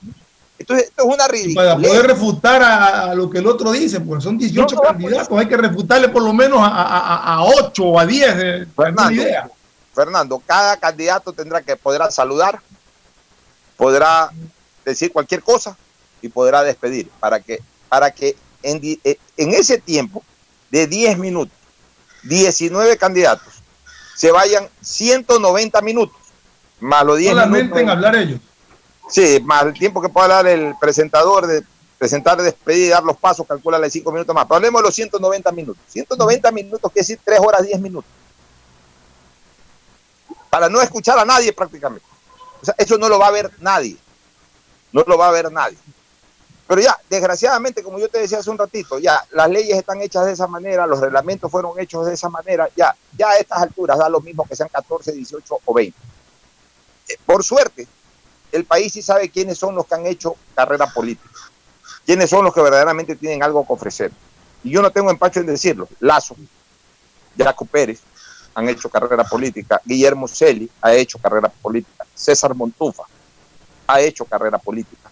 [0.57, 1.57] Entonces, esto es una ridiculez.
[1.57, 4.89] Para poder refutar a, a lo que el otro dice, pues son 18 No, no,
[4.89, 8.35] candidatos, hay que refutarle por lo menos a, a, a 8 o a 10.
[8.37, 9.51] eh, Fernando, idea.
[9.93, 12.61] Fernando, cada candidato tendrá que podrá saludar,
[13.77, 14.31] podrá
[14.85, 15.77] decir cualquier cosa
[16.23, 20.23] y podrá despedir para que para que en, eh, en ese tiempo
[20.71, 21.57] de 10 minutos,
[22.25, 23.55] 19 candidatos
[24.17, 26.17] se vayan 190 minutos
[26.81, 28.41] más los 10 Solamente minutos en hablar ellos.
[29.09, 31.63] Sí, más el tiempo que pueda dar el presentador de
[31.99, 34.45] presentar, despedir y dar los pasos, calcúlale 5 minutos más.
[34.45, 35.83] Pero hablemos de los 190 minutos.
[35.89, 38.11] 190 minutos quiere decir 3 horas 10 minutos.
[40.51, 42.07] Para no escuchar a nadie prácticamente.
[42.61, 43.97] O sea, eso no lo va a ver nadie.
[44.93, 45.77] No lo va a ver nadie.
[46.66, 50.24] Pero ya, desgraciadamente, como yo te decía hace un ratito, ya las leyes están hechas
[50.24, 53.98] de esa manera, los reglamentos fueron hechos de esa manera, ya, ya a estas alturas
[53.98, 55.98] da lo mismo que sean 14, 18 o 20.
[57.09, 57.87] Eh, Por suerte,
[58.50, 61.38] el país sí sabe quiénes son los que han hecho carrera política,
[62.07, 64.11] quiénes son los que verdaderamente tienen algo que ofrecer.
[64.62, 65.87] Y yo no tengo empacho en decirlo.
[66.00, 66.35] Lazo,
[67.37, 68.00] Jaco Pérez
[68.55, 73.03] han hecho carrera política, Guillermo Celi ha hecho carrera política, César Montufa
[73.87, 75.04] ha hecho carrera política.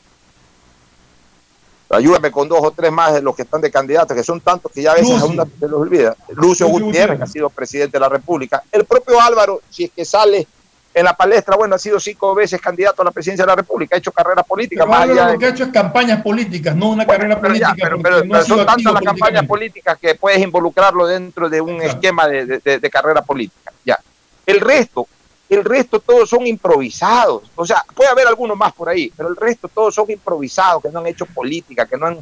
[1.96, 4.72] Ayúdame con dos o tres más de los que están de candidatos, que son tantos
[4.72, 5.26] que ya a veces Lucio.
[5.26, 6.16] a uno se los olvida.
[6.30, 8.62] Lucio Lucio Gutiérrez, que ha sido presidente de la República.
[8.72, 10.46] El propio Álvaro, si es que sale
[10.94, 13.94] en la palestra, bueno, ha sido cinco veces candidato a la presidencia de la República,
[13.96, 14.84] ha hecho carrera política.
[14.84, 17.18] Pero más Álvaro allá de- lo que ha hecho es campañas políticas, no una Bueno,
[17.20, 17.88] carrera pero ya, política.
[17.88, 21.92] pero- pero- no son tantas las campañas políticas que puedes involucrarlo dentro de un Claro.
[21.92, 23.72] esquema de, de- de- de carrera política.
[23.84, 23.98] Ya.
[24.46, 25.06] El resto,
[25.54, 27.42] el resto todos son improvisados.
[27.56, 30.88] O sea, puede haber algunos más por ahí, pero el resto todos son improvisados, que
[30.90, 32.18] no han hecho política, que no han,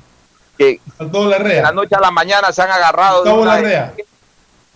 [0.58, 3.54] que Faltó de la la noche a la mañana se han agarrado de Gustavo una-
[3.56, 3.94] Larrea.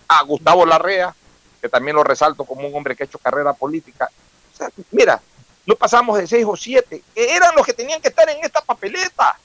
[0.07, 1.15] a Gustavo Larrea,
[1.61, 4.09] que también lo resalto como un hombre que ha hecho carrera política.
[4.53, 5.21] O sea, mira,
[5.65, 8.61] no pasamos de seis o siete, que eran los que tenían que estar en esta
[8.61, 9.37] papeleta.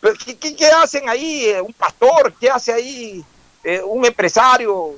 [0.00, 2.32] Pero, ¿Qué, qué- qué hacen ahí eh, un pastor?
[2.40, 3.24] ¿Qué hace ahí
[3.64, 4.94] eh, un empresario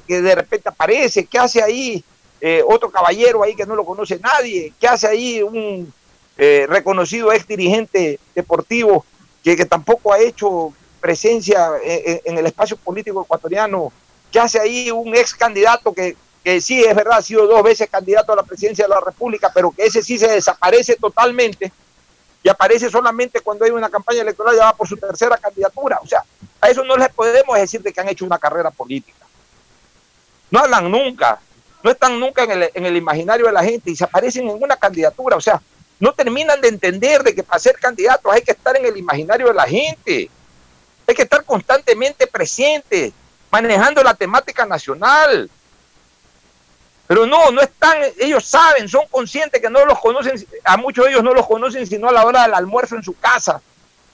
[0.00, 1.26] que, de repente aparece?
[1.26, 2.02] ¿Qué hace ahí
[2.40, 4.72] eh, otro caballero ahí que no lo conoce nadie?
[4.80, 5.92] ¿Qué hace ahí un
[6.38, 9.04] eh, reconocido ex dirigente deportivo
[9.44, 13.92] que, que tampoco ha hecho presencia en, en- en el espacio político ecuatoriano?
[14.30, 17.88] ¿Qué hace ahí un ex candidato que, que sí es verdad, ha sido dos veces
[17.90, 21.70] candidato a la presidencia de la República, pero que ese sí se desaparece totalmente
[22.42, 26.00] y aparece solamente cuando hay una campaña electoral ya va por su tercera candidatura?
[26.02, 26.24] O sea,
[26.60, 29.21] a eso no les podemos decir de que han hecho una carrera política.
[30.52, 31.40] No hablan nunca,
[31.82, 34.62] no están nunca en el, en el imaginario de la gente y se aparecen en
[34.62, 35.36] una candidatura.
[35.36, 35.60] O sea,
[35.98, 39.48] no terminan de entender de que para ser candidatos hay que estar en el imaginario
[39.48, 40.30] de la gente.
[41.06, 43.12] Hay que estar constantemente presente,
[43.50, 45.50] manejando la temática nacional.
[47.06, 50.34] Pero no, no están, ellos saben, son conscientes que no los conocen,
[50.64, 53.16] a muchos de ellos no los conocen sino a la hora del almuerzo en su
[53.18, 53.60] casa.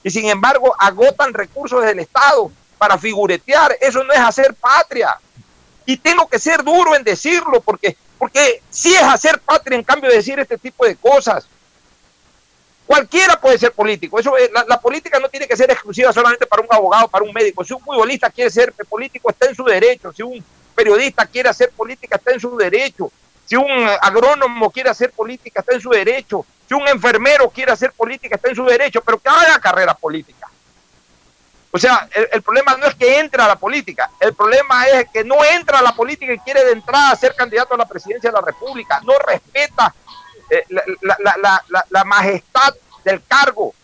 [0.05, 3.77] Y sin embargo agotan recursos del Estado para figuretear.
[3.81, 5.18] Eso no es hacer patria.
[5.90, 10.11] Y tengo que ser duro en decirlo, porque, porque sí es hacer patria en cambio
[10.11, 11.48] de decir este tipo de cosas.
[12.87, 14.20] Cualquiera puede ser político.
[14.20, 17.24] Eso, es- la, la política no tiene que ser exclusiva solamente para un abogado, para
[17.24, 17.64] un médico.
[17.64, 20.12] Si un futbolista quiere ser político, está en su derecho.
[20.12, 23.11] Si un periodista quiere hacer política, está en su derecho.
[23.46, 26.44] Si un eh, agrónomo quiere hacer política, está en su derecho.
[26.68, 30.38] Si un enfermero quiere hacer política, está en su derecho, pero que haga carrera política.
[31.70, 35.22] O sea, el, problema no es que entre a la política, el problema es que
[35.22, 38.35] no entra a la política y quiere de entrada ser candidato a la presidencia de
[38.37, 39.94] la República, no respeta
[40.50, 43.74] eh, la- la- la- la majestad del cargo.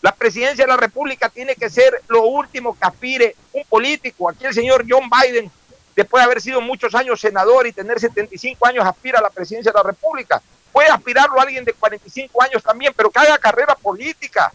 [0.00, 4.28] La presidencia de la República tiene que ser lo último que aspire un político.
[4.28, 5.48] Aquí el señor John Biden,
[5.94, 9.70] después de haber sido muchos años senador y tener 75 años, aspira a la presidencia
[9.70, 10.42] de la República.
[10.72, 14.52] Puede aspirarlo alguien de 45 años también, pero que haga carrera política.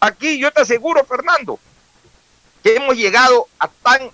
[0.00, 1.58] Aquí yo te aseguro, Fernando,
[2.62, 4.10] que hemos llegado a, tan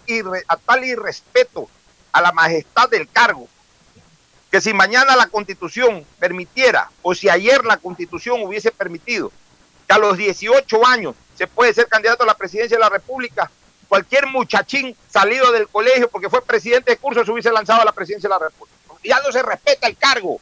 [0.49, 1.69] a tal irrespeto
[2.13, 3.49] a la majestad del cargo,
[4.51, 9.33] que si mañana la constitución permitiera, o si ayer la constitución hubiese permitido,
[9.87, 13.51] que a los 18 años se puede ser candidato a la presidencia de la República,
[13.89, 17.93] cualquier muchachín salido del colegio porque fue presidente de curso se hubiese lanzado a la
[17.93, 18.79] presidencia de la República.
[19.05, 20.41] Ya no se respeta el cargo.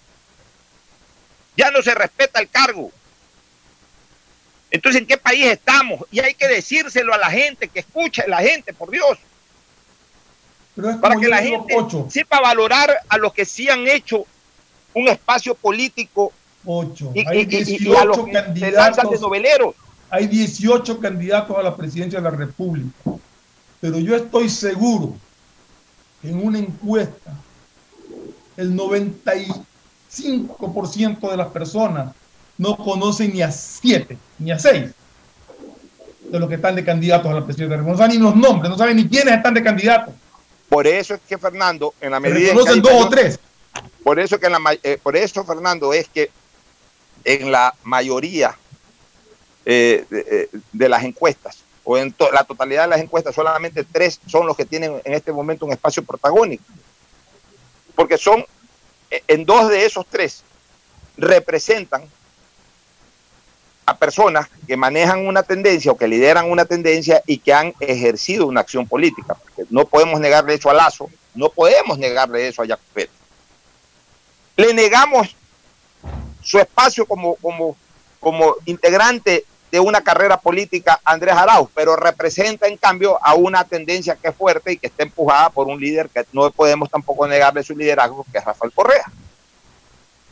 [1.57, 2.93] Ya no se respeta el cargo.
[4.71, 6.01] Entonces, ¿en qué país estamos?
[6.11, 9.19] Y hay que decírselo a la gente, que escuche la gente, por Dios,
[11.01, 11.75] para que la gente
[12.09, 14.25] sepa valorar a los que sí han hecho
[14.95, 16.33] un espacio político
[16.65, 19.75] Pocho, y, hay y- y- y a los 18 lanzan de candidatos noveleros.
[20.11, 22.97] hay 18 candidatos a la presidencia de la República.
[23.81, 25.15] Pero yo estoy seguro
[26.23, 27.33] que en una encuesta
[28.57, 28.77] el
[30.09, 32.13] 5% de las personas
[32.61, 34.91] no conocen ni a 7, ni a 6
[36.31, 37.79] de los que están de candidatos a la presidencia.
[37.79, 40.15] No saben ni los nombres, no saben ni quiénes están de candidatos.
[40.69, 43.41] Por eso es que Fernando, en la medida conocen dos o tres.
[44.05, 46.31] Por eso que en la, eh, por eso Fernando es que
[47.25, 48.55] en la mayoría
[49.65, 53.85] eh, de, eh, de, las encuestas o en to la totalidad de las encuestas solamente
[53.85, 56.65] tres son los que tienen en este momento un espacio protagónico,
[57.95, 58.45] porque son
[59.27, 60.45] en dos de esos tres
[61.17, 62.05] representan
[63.97, 68.61] personas que manejan una tendencia o que lideran una tendencia y que han ejercido una
[68.61, 69.35] acción política.
[69.35, 73.11] Porque no podemos negarle eso a Lazo, no podemos negarle eso a Jacopet.
[74.57, 75.37] Le negamos
[76.43, 77.77] su espacio como, como,
[78.19, 83.65] como integrante de una carrera política a Andrés Arauz, pero representa en cambio a una
[83.65, 87.27] tendencia que es fuerte y que está empujada por un líder que no podemos tampoco
[87.27, 89.05] negarle su liderazgo, que es Rafael Correa.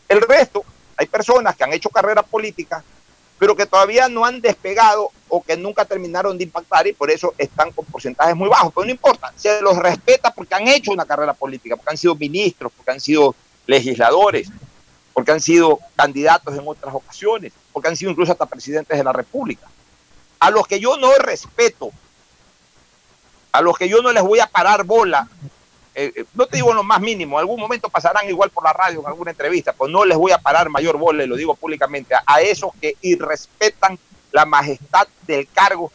[0.08, 0.64] El resto,
[0.96, 2.82] hay personas que han hecho carrera política
[3.38, 7.34] pero que todavía no han despegado o que nunca terminaron de impactar y por eso
[7.38, 8.72] están con porcentajes muy bajos.
[8.74, 12.14] Pero no importa, se los respeta porque han hecho una carrera política, porque han sido
[12.14, 13.34] ministros, porque han sido
[13.66, 14.48] legisladores,
[15.12, 19.12] porque han sido candidatos en otras ocasiones, porque han sido incluso hasta presidentes de la
[19.12, 19.68] República.
[20.40, 21.90] A los que yo no respeto,
[23.52, 25.28] a los que yo no les voy a parar bola
[26.00, 28.72] eh, eh, no te digo lo más mínimo, en algún momento pasarán igual por la
[28.72, 32.14] radio en alguna entrevista, pues no les voy a parar mayor bola, lo digo públicamente,
[32.24, 33.98] a, esos que irrespetan
[34.30, 35.90] la majestad del cargo,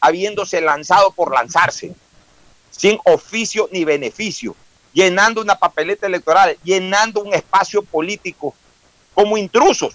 [0.00, 1.92] habiéndose lanzado por lanzarse,
[2.70, 4.54] sin oficio ni beneficio,
[4.92, 8.54] llenando una papeleta electoral, llenando un espacio político
[9.12, 9.92] como intrusos,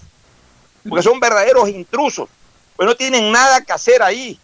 [0.86, 2.28] porque son verdaderos intrusos,
[2.76, 4.38] pues no tienen nada que hacer ahí.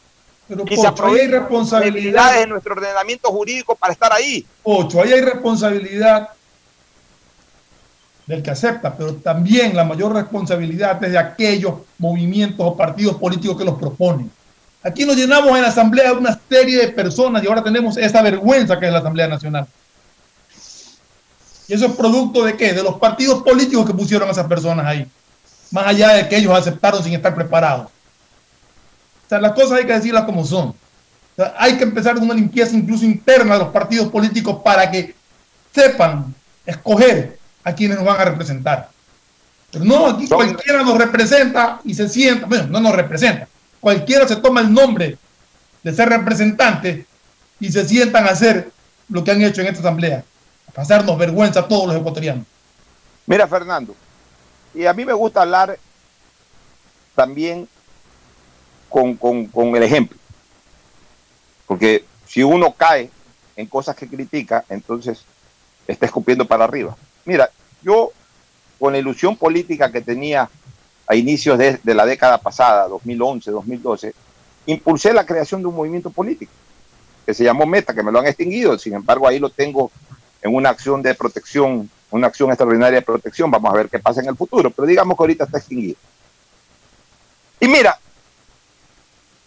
[0.46, 4.46] Pero, y se hay responsabilidad en nuestro ordenamiento jurídico para estar ahí.
[4.62, 6.28] Ocho, ahí hay responsabilidad
[8.26, 13.56] del que acepta, pero también la mayor responsabilidad es de aquellos movimientos o partidos políticos
[13.56, 14.30] que los proponen.
[14.82, 18.20] Aquí nos llenamos en la Asamblea de una serie de personas y ahora tenemos esa
[18.20, 19.66] vergüenza que es la Asamblea Nacional.
[21.66, 22.74] ¿Y eso es producto de qué?
[22.74, 25.06] De los partidos políticos que pusieron a esas personas ahí.
[25.70, 27.88] Más allá de que ellos aceptaron sin estar preparados.
[29.26, 30.74] O sea, las cosas hay que decirlas como son.
[31.56, 35.14] hay que empezar con una limpieza incluso interna de los partidos políticos para que
[35.74, 38.88] sepan escoger a quienes nos van a representar.
[39.70, 43.48] Pero no, aquí cualquiera nos representa y se sienta, bueno, no nos representa.
[43.80, 45.18] Cualquiera se toma el nombre
[45.82, 47.06] de ser representante
[47.58, 48.70] y se sientan a hacer
[49.08, 50.24] lo que han hecho en esta asamblea,
[50.68, 52.44] a pasarnos vergüenza a todos los ecuatorianos.
[53.26, 53.94] Mira, Fernando,
[54.74, 55.78] y a mí me gusta hablar
[57.14, 57.68] también
[58.94, 60.16] con, el ejemplo.
[61.66, 63.10] Porque si uno cae
[63.56, 65.24] en cosas que critica, entonces
[65.86, 66.96] está escupiendo para arriba.
[67.24, 67.50] Mira,
[67.82, 68.10] yo
[68.78, 70.48] con la ilusión política que tenía
[71.06, 74.14] a inicios de, de, la década pasada, 2011, 2012,
[74.66, 76.52] impulsé la creación de un movimiento político
[77.26, 79.90] que se llamó Meta, que me lo han extinguido, sin embargo ahí lo tengo
[80.42, 84.20] en una acción de protección, una acción extraordinaria de protección, vamos a ver qué pasa
[84.20, 85.96] en el futuro, pero digamos que ahorita está extinguido.
[87.60, 87.98] Y mira,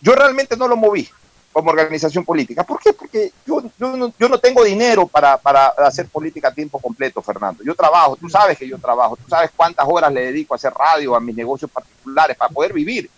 [0.01, 1.09] yo realmente no lo moví
[1.57, 2.63] como organización política.
[2.63, 2.93] ¿Por qué?
[2.93, 7.63] Porque yo, no, tengo dinero para, para, hacer política a tiempo completo, Fernando.
[7.63, 10.71] Yo trabajo, tú sabes que yo trabajo, tú sabes cuántas horas le dedico a hacer
[10.71, 13.09] radio, a mis negocios particulares, para poder vivir.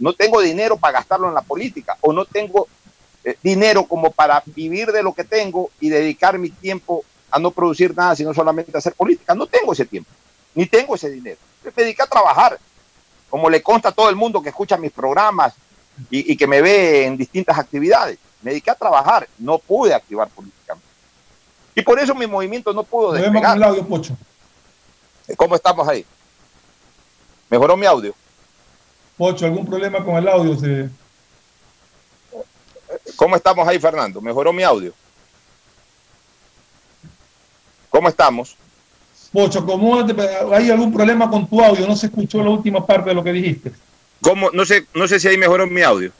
[0.00, 2.66] No tengo dinero para gastarlo en la política o no tengo
[3.22, 7.50] eh, dinero como para vivir de lo que tengo y dedicar mi tiempo a no
[7.50, 9.34] producir nada, sino solamente a hacer política.
[9.34, 10.10] No tengo ese tiempo,
[10.54, 11.38] ni tengo ese dinero.
[11.62, 12.58] Me dediqué a trabajar,
[13.30, 15.54] como le consta a todo el mundo que escucha mis programas,
[16.10, 18.18] y, que me ve en distintas actividades.
[18.42, 20.86] Me dediqué a trabajar, no pude activar políticamente.
[21.74, 23.62] Y por eso mi movimiento no pudo despegar.
[23.62, 24.16] audio, Pocho.
[25.36, 26.04] ¿Cómo estamos ahí?
[27.50, 28.14] ¿Mejoró mi audio?
[29.16, 30.56] Pocho, ¿algún problema con el audio?
[33.16, 34.20] ¿Cómo estamos ahí, Fernando?
[34.20, 34.92] ¿Mejoró mi audio?
[37.90, 38.56] ¿Cómo estamos?
[39.32, 40.04] Pocho, ¿cómo
[40.52, 41.86] hay algún problema con tu audio?
[41.86, 43.72] No se escuchó la última parte de lo que dijiste.
[44.20, 44.50] ¿Cómo?
[44.52, 46.10] No sé, no sé si ahí mejoró mi audio.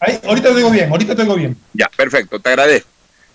[0.00, 1.56] Ahí, ahorita te digo bien, ahorita te digo bien.
[1.72, 2.88] Ya, perfecto, te agradezco.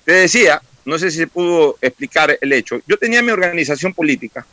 [0.06, 2.80] Te decía, no sé si se pudo explicar el hecho.
[2.88, 4.46] Yo tenía mi organización política,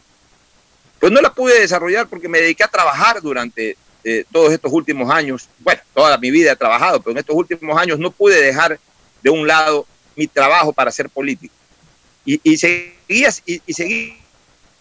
[1.01, 5.11] pues no la pude desarrollar porque me dediqué a trabajar durante eh, todos estos últimos
[5.11, 5.49] años.
[5.59, 8.79] Bueno, toda mi vida he trabajado, pero en estos últimos años no pude dejar
[9.23, 9.87] de un lado
[10.17, 11.55] mi trabajo para ser político.
[12.25, 14.19] Y, y seguía, y, y seguí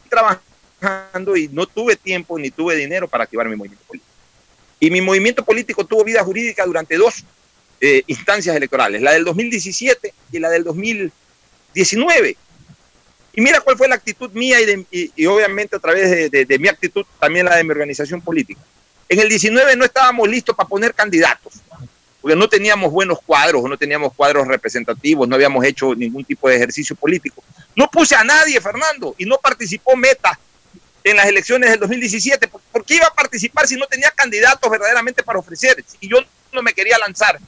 [0.09, 4.06] trabajando y no tuve tiempo ni tuve dinero para activar mi movimiento político.
[4.79, 7.23] Y mi movimiento político tuvo vida jurídica durante dos
[7.81, 12.37] eh, instancias electorales, la del 2017 y la del 2019.
[13.33, 16.67] Y mira cuál fue la actitud mía y, de, obviamente a través de, de mi
[16.67, 18.61] actitud también la de mi organización política.
[19.09, 21.53] En el 19 no estábamos listos para poner candidatos,
[22.19, 26.55] porque no teníamos buenos cuadros, no teníamos cuadros representativos, no habíamos hecho ningún tipo de
[26.55, 27.43] ejercicio político.
[27.75, 30.37] No puse a nadie, Fernando, y no participó Meta
[31.03, 32.47] en las elecciones del 2017.
[32.47, 35.83] ¿Por qué iba a participar si no tenía candidatos verdaderamente para ofrecer?
[35.99, 36.17] Y yo
[36.51, 37.39] no me quería lanzar.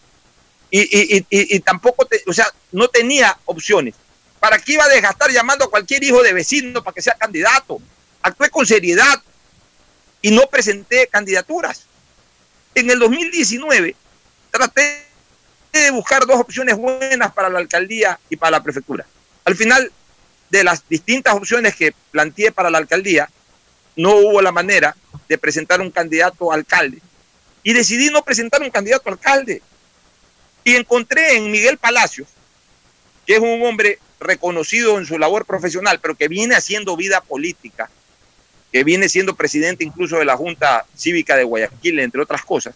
[0.71, 3.95] Y, y, y, y tampoco, o sea, no tenía opciones.
[4.39, 7.81] ¿Para qué iba a desgastar llamando a cualquier hijo de vecino para que sea candidato?
[8.21, 9.21] Actué con seriedad
[10.21, 11.85] y no presenté candidaturas.
[12.75, 13.95] En el 2019
[14.51, 15.05] traté
[15.73, 19.05] de buscar dos opciones buenas para la alcaldía y para la prefectura.
[19.45, 19.91] Al final,
[20.49, 23.29] de las distintas opciones que planteé para la alcaldía,
[23.95, 24.95] no hubo la manera
[25.27, 26.99] de presentar un candidato alcalde.
[27.63, 29.61] Y decidí no presentar un candidato alcalde.
[30.63, 32.27] Y encontré en Miguel Palacios,
[33.25, 37.89] que es un hombre reconocido en su labor profesional, pero que viene haciendo vida política,
[38.71, 42.75] que viene siendo presidente incluso de la Junta Cívica de Guayaquil, entre otras cosas,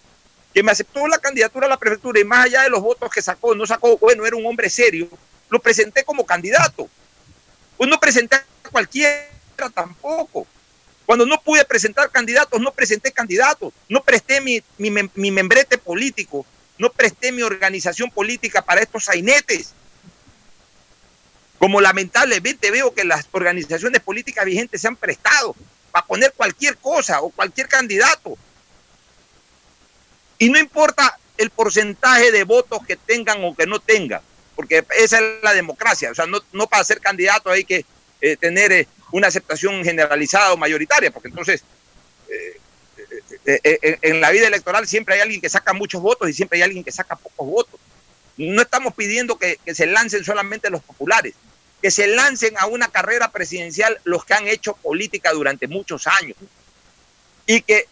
[0.54, 3.22] que me aceptó la candidatura a la prefectura y más allá de los votos que
[3.22, 5.10] sacó, no sacó, bueno, era un hombre serio,
[5.50, 6.90] lo presenté como candidato.
[7.78, 9.28] Pues no presenté a cualquiera
[9.74, 10.48] tampoco.
[11.06, 16.46] Cuando no pude presentar candidatos, no presenté candidatos, no presté mi, mi, mi membrete político,
[16.78, 19.74] no presté mi organización política para estos sainetes.
[21.60, 25.56] Como lamentablemente veo que las organizaciones políticas vigentes se han prestado
[25.92, 28.38] para poner cualquier cosa o cualquier candidato.
[30.40, 34.22] Y no importa el porcentaje de votos que tengan o que no tengan,
[34.56, 36.12] porque esa es la democracia.
[36.12, 37.86] O sea, no, no para ser candidato hay que
[38.22, 41.64] eh, tener eh, una aceptación generalizada o mayoritaria, porque entonces
[43.46, 46.64] eh, en la vida electoral siempre hay alguien que saca muchos votos y siempre hay
[46.64, 47.80] alguien que saca pocos votos.
[48.38, 51.36] No estamos pidiendo que, que se lancen solamente los populares,
[51.80, 56.36] que se lancen a una carrera presidencial los que han hecho política durante muchos años
[57.46, 57.86] y que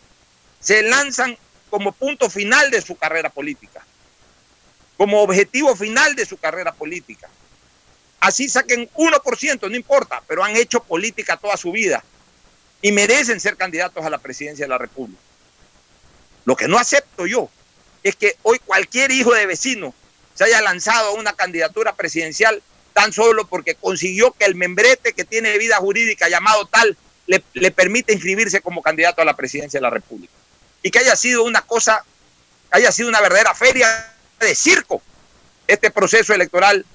[0.60, 1.38] se lanzan
[1.70, 3.86] como punto final de su carrera política,
[4.98, 7.30] como objetivo final de su carrera política.
[8.22, 12.04] Así saquen 1%, no importa, pero han hecho política toda su vida
[12.80, 15.20] y merecen ser candidatos a la presidencia de la República.
[16.46, 17.50] Lo que no acepto yo
[18.04, 19.96] es que hoy cualquier hijo de vecino
[20.36, 22.62] se haya lanzado a una candidatura presidencial
[22.94, 26.96] tan solo porque consiguió que el membrete que tiene vida jurídica llamado tal
[27.26, 30.34] le, le, permite inscribirse como candidato a la presidencia de la República.
[30.84, 32.06] Y que haya sido una cosa,
[32.70, 35.02] haya sido una verdadera feria de circo
[35.68, 36.86] este proceso electoral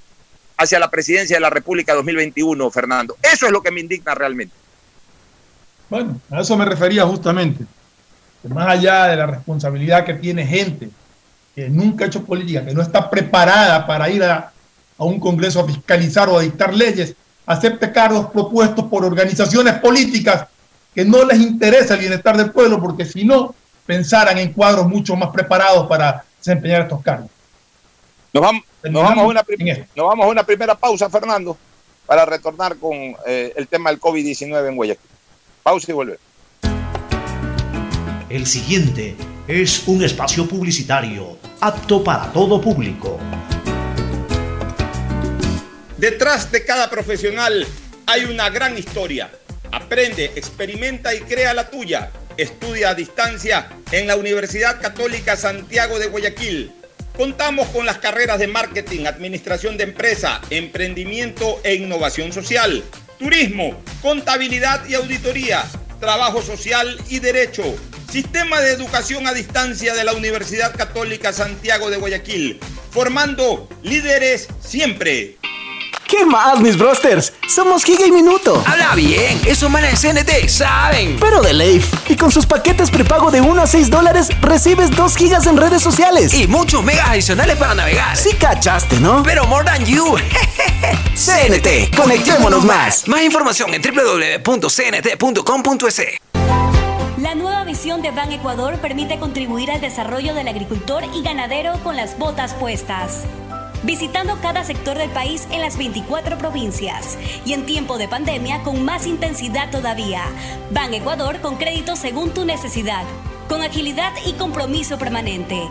[0.56, 3.16] hacia la presidencia de la República 2021, Fernando.
[3.22, 4.54] Eso es lo que me indigna realmente.
[5.88, 7.64] Bueno, a eso me refería justamente.
[8.42, 10.90] Que más allá de la responsabilidad que tiene gente
[11.54, 14.52] que nunca ha hecho política, que no está preparada para ir a,
[14.98, 17.14] a un Congreso a fiscalizar o a dictar leyes,
[17.46, 20.46] acepte cargos propuestos por organizaciones políticas
[20.94, 23.54] que no les interesa el bienestar del pueblo, porque si no,
[23.84, 27.30] pensaran en cuadros mucho más preparados para desempeñar estos cargos.
[28.36, 29.44] Nos vamos, nos vamos, a, una
[29.94, 31.56] nos vamos a una primera pausa, Fernando,
[32.04, 32.92] para retornar con
[33.26, 35.10] eh, el tema del COVID-19 en Guayaquil.
[35.62, 36.18] Pausa y volver.
[38.28, 39.16] El siguiente
[39.48, 43.18] es un espacio publicitario apto para todo público.
[45.96, 47.66] Detrás de cada profesional
[48.04, 49.30] hay una gran historia.
[49.72, 52.10] Aprende, experimenta y crea la tuya.
[52.36, 56.74] Estudia a distancia en la Universidad Católica Santiago de Guayaquil.
[57.16, 62.84] Contamos con las carreras de marketing, administración de empresa, emprendimiento e innovación social,
[63.18, 65.64] turismo, contabilidad y auditoría,
[65.98, 67.62] trabajo social y derecho.
[68.10, 72.60] Sistema de educación a distancia de la Universidad Católica Santiago de Guayaquil,
[72.90, 75.38] formando líderes siempre.
[76.06, 77.32] ¿Qué más, mis brosters?
[77.48, 78.62] Somos Giga y Minuto.
[78.64, 81.16] Habla bien, esos manes de CNT saben.
[81.18, 81.92] Pero de Leif.
[82.08, 85.82] Y con sus paquetes prepago de 1 a 6 dólares, recibes 2 gigas en redes
[85.82, 86.32] sociales.
[86.32, 88.16] Y muchos megas adicionales para navegar.
[88.16, 89.24] Sí cachaste, ¿no?
[89.24, 90.14] Pero more than you.
[91.16, 93.08] CNT, conectémonos más.
[93.08, 94.60] Más información en www.cnt.com.es.
[97.18, 101.96] La nueva visión de Ban Ecuador permite contribuir al desarrollo del agricultor y ganadero con
[101.96, 103.24] las botas puestas
[103.86, 107.16] visitando cada sector del país en las 24 provincias
[107.46, 110.24] y en tiempo de pandemia con más intensidad todavía.
[110.72, 113.04] Ban Ecuador con crédito según tu necesidad,
[113.48, 115.62] con agilidad y compromiso permanente.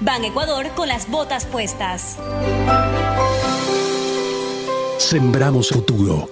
[0.00, 2.18] Ban Ecuador con las botas puestas.
[4.98, 6.30] Sembramos futuro.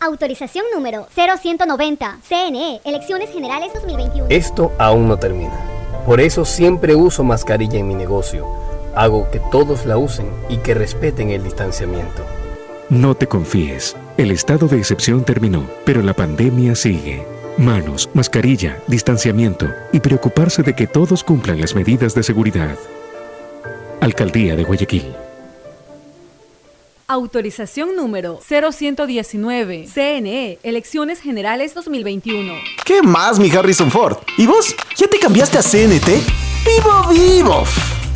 [0.00, 4.26] Autorización número 0190, CNE, Elecciones Generales 2021.
[4.28, 5.58] Esto aún no termina.
[6.04, 10.74] Por eso siempre uso mascarilla en mi negocio Hago que todos la usen y que
[10.74, 12.24] respeten el distanciamiento.
[12.90, 13.96] No te confíes.
[14.16, 17.26] El estado de excepción terminó, pero la pandemia sigue.
[17.58, 22.76] Manos, mascarilla, distanciamiento y preocuparse de que todos cumplan las medidas de seguridad.
[24.00, 25.14] Alcaldía de Guayaquil.
[27.06, 29.86] Autorización número 0119.
[29.92, 32.54] CNE, Elecciones Generales 2021.
[32.84, 34.18] ¿Qué más, mi Harrison Ford?
[34.38, 34.74] ¿Y vos?
[34.96, 36.08] ¿Ya te cambiaste a CNT?
[36.64, 37.64] ¡Vivo, vivo!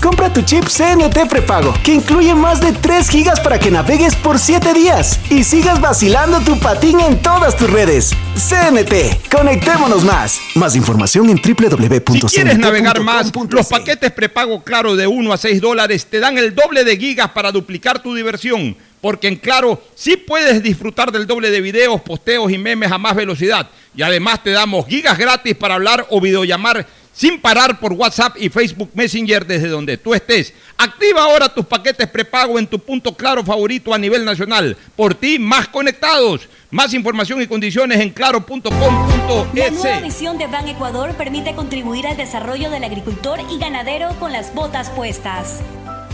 [0.02, 4.38] Compra tu chip CNT prepago, que incluye más de 3 gigas para que navegues por
[4.38, 8.12] 7 días y sigas vacilando tu patín en todas tus redes.
[8.36, 10.40] CNT, conectémonos más.
[10.54, 12.28] Más información en www.cnt.com.
[12.28, 16.38] Si quieres navegar más, los paquetes prepago Claro de 1 a 6 dólares te dan
[16.38, 18.76] el doble de gigas para duplicar tu diversión.
[19.00, 23.14] Porque en Claro sí puedes disfrutar del doble de videos, posteos y memes a más
[23.16, 23.68] velocidad.
[23.96, 26.86] Y además te damos gigas gratis para hablar o videollamar
[27.18, 30.54] sin parar por WhatsApp y Facebook Messenger desde donde tú estés.
[30.76, 34.76] Activa ahora tus paquetes prepago en tu punto claro favorito a nivel nacional.
[34.94, 36.48] Por ti, más conectados.
[36.70, 40.02] Más información y condiciones en La nueva claro.com.es.
[40.04, 44.88] visión de Ban Ecuador permite contribuir al desarrollo del agricultor y ganadero con las botas
[44.90, 45.58] puestas.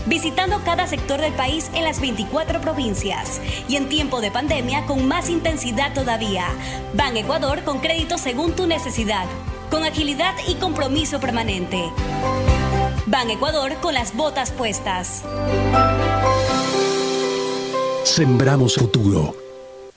[0.07, 5.07] Visitando cada sector del país en las 24 provincias y en tiempo de pandemia con
[5.07, 6.47] más intensidad todavía.
[6.95, 9.25] Ban Ecuador con crédito según tu necesidad,
[9.69, 11.91] con agilidad y compromiso permanente.
[13.05, 15.23] Ban Ecuador con las botas puestas.
[18.03, 19.35] Sembramos futuro.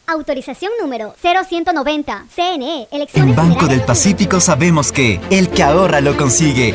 [0.07, 2.27] Autorización número 0190.
[2.35, 6.75] CNE, elecciones En Banco del Pacífico sabemos que el que ahorra lo consigue.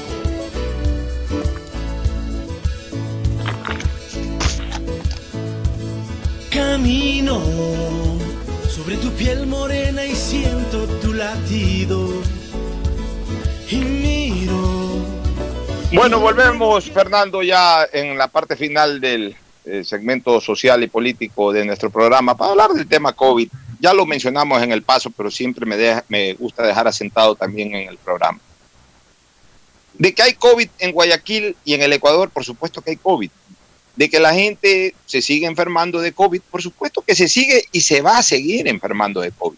[6.81, 7.39] Camino
[8.67, 12.09] sobre tu piel morena y siento tu latido.
[13.69, 15.05] Y miro.
[15.93, 21.65] Bueno, volvemos, Fernando, ya en la parte final del eh, segmento social y político de
[21.65, 23.47] nuestro programa para hablar del tema COVID.
[23.79, 27.89] Ya lo mencionamos en el paso, pero siempre me, me gusta dejar asentado también en
[27.89, 28.39] el programa.
[29.99, 33.29] De que hay COVID en Guayaquil y en el Ecuador, por supuesto que hay COVID.
[33.95, 37.81] De que la gente se sigue enfermando de COVID, por supuesto que se sigue y
[37.81, 39.57] se va a seguir enfermando de COVID.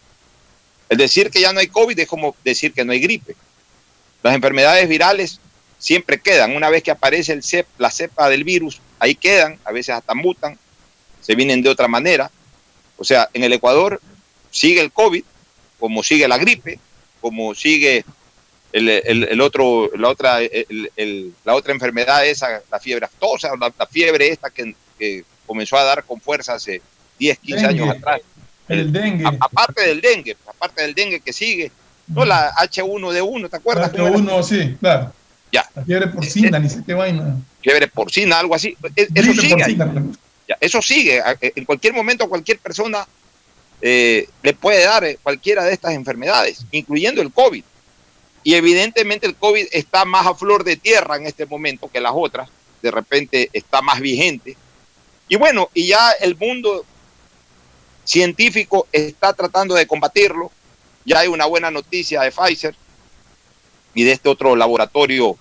[0.89, 3.35] El decir que ya no hay COVID es como decir que no hay gripe.
[4.21, 5.39] Las enfermedades virales
[5.79, 6.55] siempre quedan.
[6.55, 7.39] Una vez que aparece
[7.77, 10.57] la cepa del virus, ahí quedan, a veces hasta mutan,
[11.21, 12.31] se vienen de otra manera.
[12.97, 14.01] O sea, en el Ecuador
[14.49, 15.23] sigue el COVID,
[15.79, 16.79] como sigue la gripe,
[17.19, 18.05] como sigue
[18.73, 23.71] el, el- el otro, la, otra, el- la otra enfermedad esa, la fiebre aftosa, la,
[23.77, 26.81] la fiebre esta que, que comenzó a dar con fuerza hace
[27.19, 27.81] 10, 15 Dengue.
[27.83, 28.21] años atrás.
[28.67, 29.25] El dengue.
[29.25, 31.71] A- aparte del dengue, aparte del dengue que sigue,
[32.07, 33.89] no la H1D1, ¿te acuerdas?
[33.89, 35.13] Parte uno, sí, claro.
[35.51, 35.69] Ya.
[35.75, 37.37] La fiebre porcina, ni sé qué vaina.
[37.61, 38.75] Fiebre porcina, algo así.
[38.95, 39.75] E- Eso sigue ahí.
[39.75, 40.03] porcina.
[40.49, 41.21] Ya, eso sigue.
[41.41, 43.07] En cualquier momento, cualquier persona
[43.81, 47.63] eh, le puede dar eh, cualquiera de estas enfermedades, incluyendo el COVID.
[48.43, 52.11] Y evidentemente el COVID está más a flor de tierra en este momento que las
[52.15, 52.49] otras.
[52.81, 54.57] De repente está más vigente.
[55.29, 56.85] Y bueno, y ya el mundo
[58.03, 60.51] científico está tratando de combatirlo.
[61.05, 62.75] Ya hay una buena noticia de Pfizer
[63.93, 65.37] y de este otro laboratorio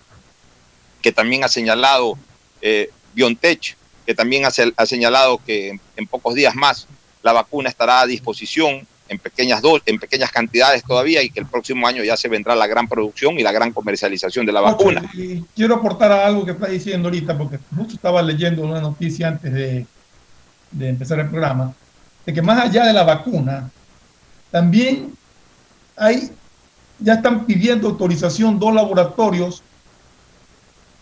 [1.00, 2.16] que también ha señalado
[2.60, 3.76] eh, BioNTech,
[4.06, 6.86] que también ha, se- ha señalado que en pocos días más
[7.22, 11.46] la vacuna estará a disposición en pequeñas, do- en pequeñas cantidades todavía y que el
[11.46, 15.02] próximo año ya se vendrá la gran producción y la gran comercialización de la vacuna.
[15.14, 19.28] Y quiero aportar a algo que está diciendo ahorita, porque justo estaba leyendo una noticia
[19.28, 19.86] antes de,
[20.72, 21.72] de empezar el programa,
[22.26, 23.70] de que más allá de la vacuna,
[24.50, 25.12] también
[25.96, 26.30] hay,
[26.98, 29.62] ya están pidiendo autorización dos laboratorios,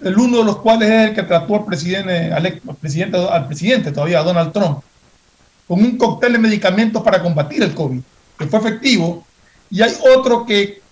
[0.02, 3.92] el uno de los cuales es el que trató al presidente, al, presidente, al presidente
[3.92, 4.80] todavía, Donald Trump,
[5.70, 8.00] con un cóctel de medicamentos para combatir el COVID,
[8.36, 9.24] que fue efectivo,
[9.70, 10.82] y hay otro que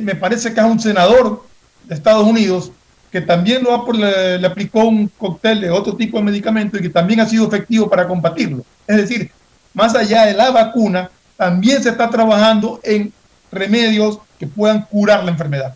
[0.00, 1.44] me parece que es un senador
[1.84, 2.72] de Estados Unidos
[3.10, 6.88] que también lo ha, le aplicó un cóctel de otro tipo de medicamento y que
[6.88, 8.64] también ha sido efectivo para combatirlo.
[8.86, 9.30] Es decir,
[9.74, 13.12] más allá de la vacuna, también se está trabajando en
[13.50, 15.74] remedios que puedan curar la enfermedad.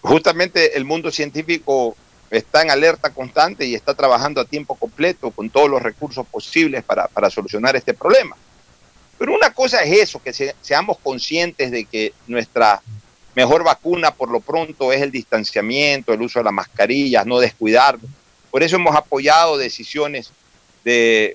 [0.00, 1.98] Justamente el mundo científico
[2.38, 6.82] está en alerta constante y está trabajando a tiempo completo con todos los recursos posibles
[6.82, 8.36] para, para solucionar este problema.
[9.18, 12.80] Pero una cosa es eso, que se- seamos conscientes de que nuestra
[13.34, 18.10] mejor vacuna por lo pronto es el distanciamiento, el uso de las mascarillas, no descuidarnos.
[18.50, 20.30] Por eso hemos apoyado decisiones
[20.84, 21.34] del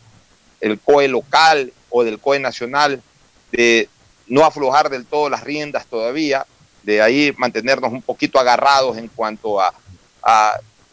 [0.84, 3.02] COE local o del COE nacional
[3.52, 3.88] de
[4.28, 6.46] no aflojar del todo las riendas todavía,
[6.84, 9.74] de ahí mantenernos un poquito agarrados en cuanto a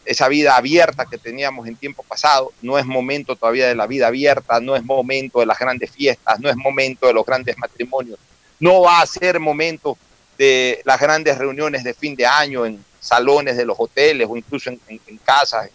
[0.05, 2.51] esa vida abierta que teníamos en tiempo pasado.
[2.61, 6.39] No es momento todavía de la vida abierta, no es momento de las grandes fiestas,
[6.39, 8.19] no es momento de los grandes matrimonios,
[8.59, 9.97] no va a ser momento
[10.37, 14.69] de las grandes reuniones de fin de año en salones de los hoteles o incluso
[14.69, 15.69] en, en- en casas,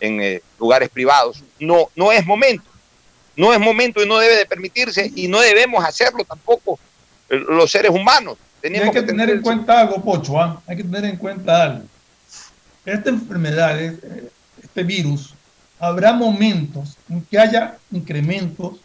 [0.00, 1.42] en eh, lugares privados.
[1.58, 2.64] No, no es momento.
[3.36, 6.78] No es momento y no debe de permitirse y no debemos hacerlo tampoco
[7.28, 8.36] eh, los seres humanos.
[8.58, 10.62] Y Tenemos hay que tener en cuenta algo, Pocho, ¿ah?
[10.66, 11.84] hay que tener en cuenta algo.
[12.86, 15.34] Esta enfermedad, este virus,
[15.78, 18.76] habrá momentos en que haya incrementos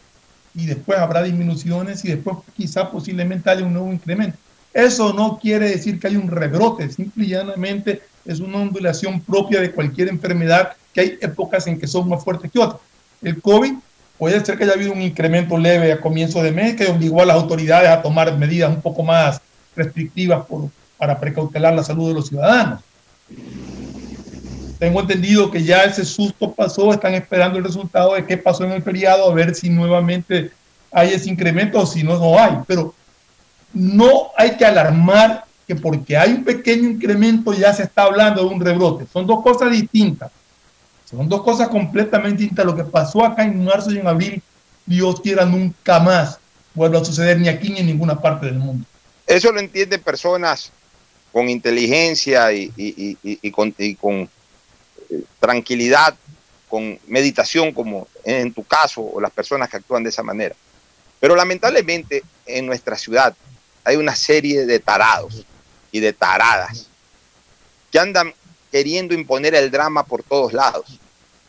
[0.54, 4.36] y después habrá disminuciones y después quizá posiblemente haya un nuevo incremento.
[4.74, 9.60] Eso no quiere decir que hay un rebrote, simple y llanamente es una ondulación propia
[9.60, 12.80] de cualquier enfermedad que hay épocas en que son más fuertes que otras.
[13.22, 13.74] El COVID
[14.18, 17.26] puede ser que haya habido un incremento leve a comienzo de mes que obligó a
[17.26, 19.40] las autoridades a tomar medidas un poco más
[19.76, 22.80] restrictivas por- para precautelar la salud de los ciudadanos.
[24.82, 28.72] Tengo entendido que ya ese susto pasó, están esperando el resultado de qué pasó en
[28.72, 30.50] el feriado, a ver si nuevamente
[30.90, 32.58] hay ese incremento o si no, no hay.
[32.66, 32.92] Pero
[33.72, 38.48] no hay que alarmar que porque hay un pequeño incremento ya se está hablando de
[38.52, 39.06] un rebrote.
[39.12, 40.32] Son dos cosas distintas.
[41.08, 42.66] Son dos cosas completamente distintas.
[42.66, 44.42] Lo que pasó acá en marzo y en abril,
[44.84, 46.40] Dios quiera, nunca más
[46.74, 48.84] vuelva a suceder ni aquí ni en ninguna parte del mundo.
[49.28, 50.72] Eso lo entienden personas
[51.32, 53.72] con inteligencia y, con,
[55.40, 56.16] tranquilidad,
[56.68, 60.54] con meditación, como en tu caso, o las personas que actúan de esa manera.
[61.20, 63.34] Pero lamentablemente en nuestra ciudad
[63.84, 65.44] hay una serie de tarados
[65.90, 66.88] y de taradas
[67.90, 68.34] que andan
[68.70, 70.98] queriendo imponer el drama por todos lados.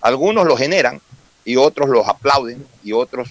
[0.01, 1.01] Algunos lo generan
[1.45, 3.29] y otros los aplauden y otros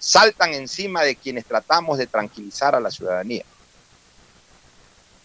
[0.00, 3.44] saltan encima de quienes tratamos de tranquilizar a la ciudadanía.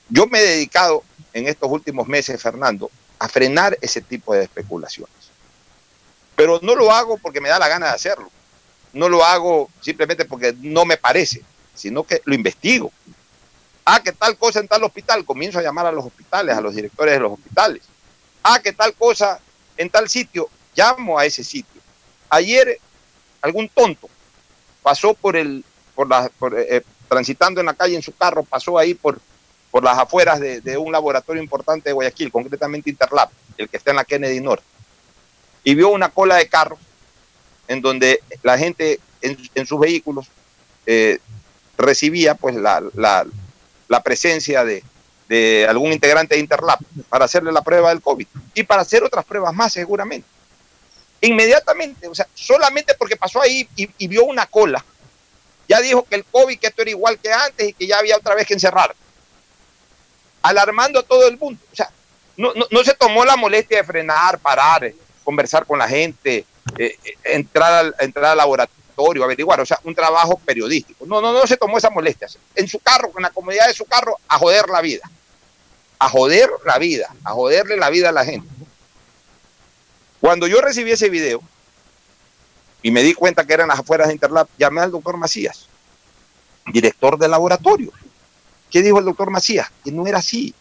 [0.09, 5.13] Yo me he dedicado en estos últimos meses, Fernando, a frenar ese tipo de especulaciones.
[6.35, 8.29] Pero no lo hago porque me da la gana de hacerlo.
[8.93, 11.41] No lo hago simplemente porque no me parece,
[11.73, 12.91] sino que lo investigo.
[13.85, 16.75] Ah, que tal cosa en tal hospital, comienzo a llamar a los hospitales, a los
[16.75, 17.83] directores de los hospitales.
[18.43, 19.39] Ah, que tal cosa
[19.77, 21.81] en tal sitio, llamo a ese sitio.
[22.29, 22.79] Ayer
[23.41, 24.09] algún tonto
[24.81, 25.63] pasó por el,
[25.93, 29.19] por la, por, eh, transitando en la calle en su carro, pasó ahí por,
[29.75, 33.97] por las afueras de, un laboratorio importante de Guayaquil, concretamente Interlab, el que está en
[33.97, 34.63] la Kennedy Norte,
[35.65, 36.79] y vio una cola de carros
[37.67, 40.27] en donde la gente en, sus vehículos
[40.85, 41.19] eh,
[41.77, 43.25] recibía pues la, la,
[43.89, 44.81] la presencia de,
[45.27, 49.25] de algún integrante de Interlab para hacerle la prueba del COVID y para hacer otras
[49.25, 50.25] pruebas más seguramente.
[51.19, 54.85] Inmediatamente, o sea, solamente porque pasó ahí y, y vio una cola,
[55.67, 58.15] ya dijo que el COVID, que esto era igual que antes y que ya había
[58.15, 58.95] otra vez que encerrar.
[60.45, 61.59] Alarmando a todo el mundo.
[61.71, 61.89] O sea,
[62.37, 66.45] no, no, no se tomó la molestia de frenar, parar, eh, conversar con la gente,
[66.77, 71.05] eh, eh, entrar, al, entrar al laboratorio, averiguar, o sea, un trabajo periodístico.
[71.05, 72.27] No, no, no se tomó esa molestia.
[72.55, 75.09] En su carro, con la comodidad de su carro, a joder la vida.
[75.97, 78.47] A joder la vida, a joderle la vida a la gente.
[80.19, 81.41] Cuando yo recibí ese video
[82.81, 85.67] y me di cuenta que eran las afueras de Interlab, llamé al doctor Macías,
[86.71, 87.91] director del laboratorio.
[88.75, 89.71] ¿Qué dijo el doctor Macías?
[89.85, 90.53] Que no era así,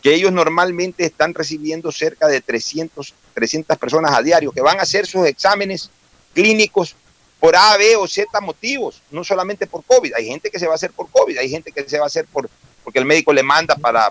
[0.00, 4.82] que ellos normalmente están recibiendo cerca de 300, 300 personas a diario que van a
[4.82, 5.90] hacer sus exámenes
[6.32, 6.94] clínicos
[7.40, 10.14] por A, B o Z motivos, no solamente por COVID.
[10.14, 12.06] Hay gente que se va a hacer por COVID, hay gente que se va a
[12.06, 12.48] hacer por
[12.84, 14.10] porque el médico le manda para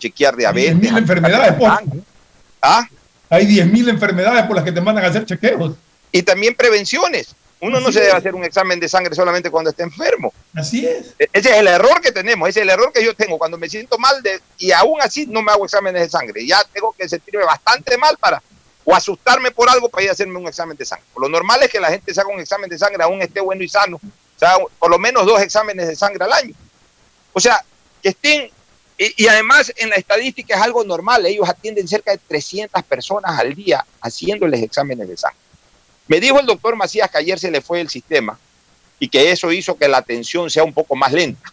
[0.00, 0.74] chequear diabetes.
[0.74, 2.04] 10.000 enfermedades, Pocho.
[2.60, 2.88] ¿Ah?
[3.30, 5.76] Hay 10.000 enfermedades por las que te mandan a hacer chequeos.
[6.10, 7.36] Y también prevenciones.
[7.64, 10.32] Uno no se debe hacer un examen de sangre solamente cuando está enfermo.
[10.54, 11.14] Así es.
[11.18, 13.56] E- Ese es el error que tenemos, ese es el error que yo tengo cuando
[13.58, 16.46] me siento mal de, y aún así no me hago exámenes de sangre.
[16.46, 18.42] Ya tengo que sentirme bastante mal para
[18.84, 21.06] o asustarme por algo para ir a hacerme un examen de sangre.
[21.16, 23.62] Lo normal es que la gente se haga un examen de sangre aún esté bueno
[23.62, 26.54] y sano, o sea, por lo menos dos exámenes de sangre al año.
[27.32, 27.64] O sea,
[28.02, 28.50] que estén,
[28.98, 33.38] y, y además en la estadística es algo normal, ellos atienden cerca de 300 personas
[33.38, 35.38] al día haciéndoles exámenes de sangre.
[36.06, 38.38] Me dijo el doctor Macías que ayer se le fue el sistema
[38.98, 41.52] y que eso hizo que la atención sea un poco más lenta.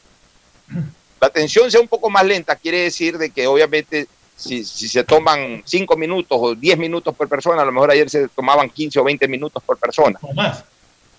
[1.19, 5.03] La atención sea un poco más lenta quiere decir de que obviamente si, si se
[5.03, 8.99] toman 5 minutos o 10 minutos por persona, a lo mejor ayer se tomaban 15
[8.99, 10.17] o 20 minutos por persona.
[10.21, 10.63] O más.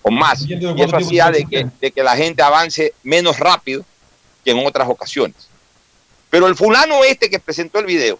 [0.01, 0.45] O más.
[0.45, 3.85] Y eso hacía de que, de que la gente avance menos rápido
[4.43, 5.47] que en otras ocasiones.
[6.29, 8.19] Pero el fulano este que presentó el video,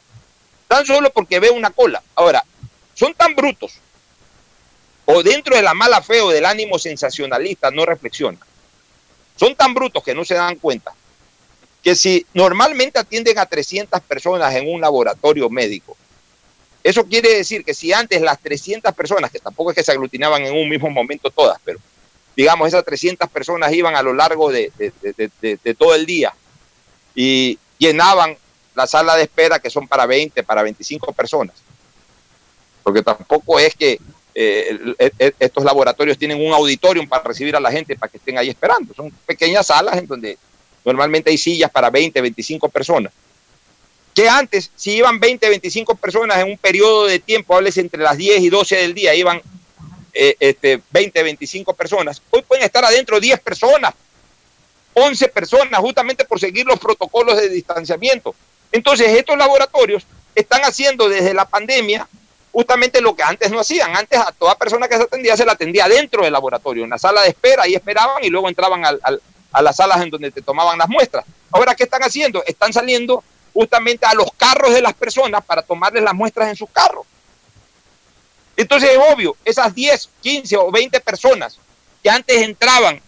[0.70, 2.02] tan solo porque ve una cola.
[2.16, 2.44] Ahora,
[2.94, 3.80] son tan brutos,
[5.06, 8.40] o dentro de la mala fe o del ánimo sensacionalista no reflexionan.
[9.36, 10.94] Son tan brutos que no se dan cuenta
[11.84, 15.98] que si normalmente atienden a 300 personas en un laboratorio médico,
[16.84, 20.44] eso quiere decir que si antes las 300 personas, que tampoco es que se aglutinaban
[20.46, 21.80] en un mismo momento todas, pero
[22.36, 26.34] digamos esas 300 personas iban a lo largo de, de- todo el día
[27.16, 28.38] y llenaban
[28.76, 31.56] la sala de espera que son para 20, para 25 personas.
[32.82, 34.00] Porque tampoco es que
[34.36, 38.38] eh, el- estos laboratorios tienen un auditorium para recibir a la gente para que estén
[38.38, 38.94] ahí esperando.
[38.94, 40.38] Son pequeñas salas en donde
[40.84, 43.14] normalmente hay sillas para 20, 25 personas.
[44.14, 48.18] Que antes, si iban 20, 25 personas en un periodo de tiempo, hables entre las
[48.18, 49.42] 10 y 12 del día, iban
[50.14, 52.22] eh, este, 20, 25 personas.
[52.30, 53.94] Hoy pueden estar adentro 10 personas,
[54.94, 58.36] 11 personas, justamente por seguir los protocolos de distanciamiento.
[58.72, 60.04] Entonces, estos laboratorios
[60.36, 62.08] están haciendo desde la pandemia
[62.54, 63.94] justamente lo que antes no hacían.
[63.98, 66.98] Antes a toda persona que se atendía se la atendía dentro del laboratorio, en la
[66.98, 69.02] sala de espera, ahí esperaban y luego entraban al-
[69.52, 71.26] a las salas en donde te tomaban las muestras.
[71.52, 72.44] Ahora, ¿qué están haciendo?
[72.46, 73.24] Están saliendo
[73.54, 77.06] justamente a los carros de las personas para tomarles las muestras en sus carros.
[78.56, 81.58] Entonces es obvio, esas 10, 15 o 20 personas
[82.04, 83.02] que antes entraban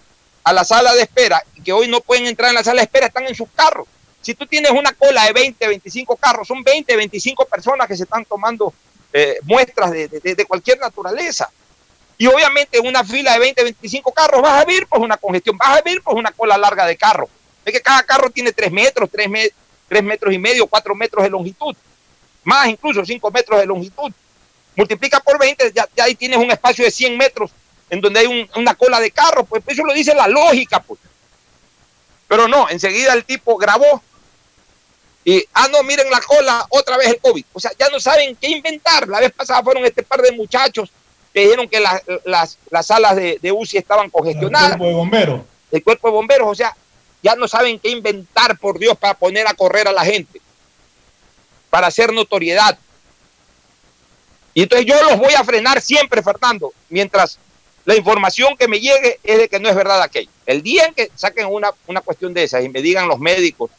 [0.43, 2.85] a la sala de espera y que hoy no pueden entrar en la sala de
[2.85, 3.87] espera están en sus carros.
[4.21, 8.03] Si tú tienes una cola de 20, 25 carros, son 20, 25 personas que se
[8.03, 8.73] están tomando
[9.17, 11.49] eh, muestras de, de- cualquier naturaleza.
[12.17, 15.57] Y obviamente en una fila de 20, 25 carros vas a ver pues una congestión,
[15.57, 17.29] vas a ver pues una cola larga de carros.
[17.63, 19.29] Es que cada carro tiene 3 metros, 3,
[20.03, 21.73] metros y medio, 4 metros de longitud,
[22.43, 24.11] más incluso 5 metros de longitud.
[24.75, 27.51] Multiplica por 20, ya, ahí tienes un espacio de 100 metros
[27.89, 30.99] en donde hay un- una cola de carros, pues eso lo dice la lógica, pues.
[32.27, 34.03] Pero no, enseguida el tipo grabó
[35.27, 37.43] y, ah, no, miren la cola, otra vez el COVID.
[37.51, 39.07] O sea, ya no saben qué inventar.
[39.07, 40.91] La vez pasada fueron este par de muchachos
[41.33, 44.77] que dijeron que las, las, las salas de, de UCI estaban congestionadas.
[44.77, 45.41] cuerpo de bomberos.
[45.71, 46.77] El cuerpo de bomberos, o sea,
[47.23, 50.39] ya no saben qué inventar, por Dios, para poner a correr a la gente,
[51.71, 52.77] para hacer notoriedad.
[54.53, 57.39] Y entonces yo los voy a frenar siempre, Fernando, mientras
[57.83, 60.29] la información que me llegue es de que no es verdad aquello.
[60.45, 63.71] El día en que saquen una, una cuestión de esas y me digan los médicos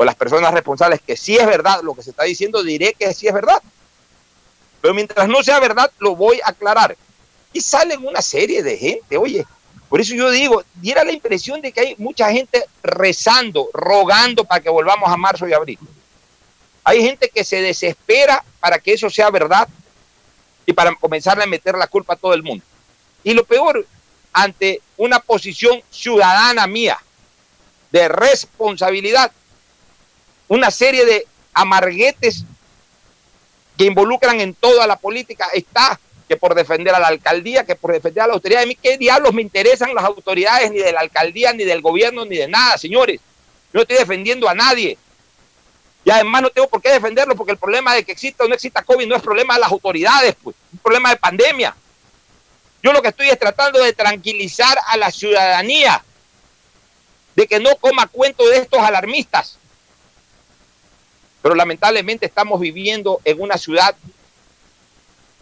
[0.00, 3.12] o las personas responsables que sí es verdad lo que se está diciendo, diré que
[3.12, 3.62] sí es verdad.
[4.80, 6.96] Pero mientras no sea verdad, lo voy a aclarar.
[7.52, 9.44] Y salen una serie de gente, oye,
[9.90, 14.62] por eso yo digo, diera la impresión de que hay mucha gente rezando, rogando para
[14.62, 15.78] que volvamos a marzo y abril.
[16.82, 19.68] Hay gente que se desespera para que eso sea verdad
[20.64, 22.64] y para comenzar a meter la culpa a todo el mundo.
[23.22, 23.86] Y lo peor,
[24.32, 26.98] ante una posición ciudadana mía
[27.92, 29.30] de responsabilidad,
[30.50, 32.44] una serie de amarguetes
[33.78, 35.98] que involucran en toda la política está
[36.28, 38.64] que por defender a la alcaldía, que por defender a la autoridad.
[38.64, 42.24] A mí qué diablos me interesan las autoridades ni de la alcaldía, ni del gobierno,
[42.24, 43.20] ni de nada, señores.
[43.72, 44.98] Yo no estoy defendiendo a nadie.
[46.04, 48.54] Y además no tengo por qué defenderlo porque el problema de que exista o no
[48.54, 51.76] exista COVID no es problema de las autoridades, pues, es un problema de pandemia.
[52.82, 56.02] Yo lo que estoy es tratando de tranquilizar a la ciudadanía
[57.36, 59.59] de que no coma cuento de estos alarmistas.
[61.42, 63.94] Pero lamentablemente estamos viviendo en una ciudad,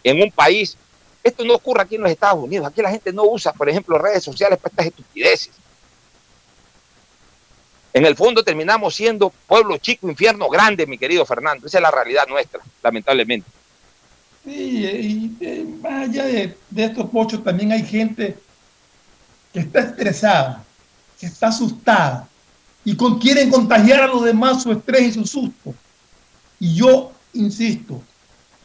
[0.04, 0.76] en un país.
[1.22, 2.66] Esto no ocurre aquí en los Estados Unidos.
[2.66, 5.50] Aquí la gente no usa, por ejemplo, redes sociales para estas estupideces.
[7.92, 11.66] En el fondo terminamos siendo pueblo chico, infierno grande, mi querido Fernando.
[11.66, 13.50] Esa es la realidad nuestra, lamentablemente.
[14.44, 18.36] Sí, y eh, más allá de, estos pochos, también hay gente
[19.52, 20.64] que está estresada,
[21.18, 22.28] que está asustada
[22.84, 25.74] y quieren contagiar a los demás su estrés y su susto.
[26.60, 28.02] Y yo insisto,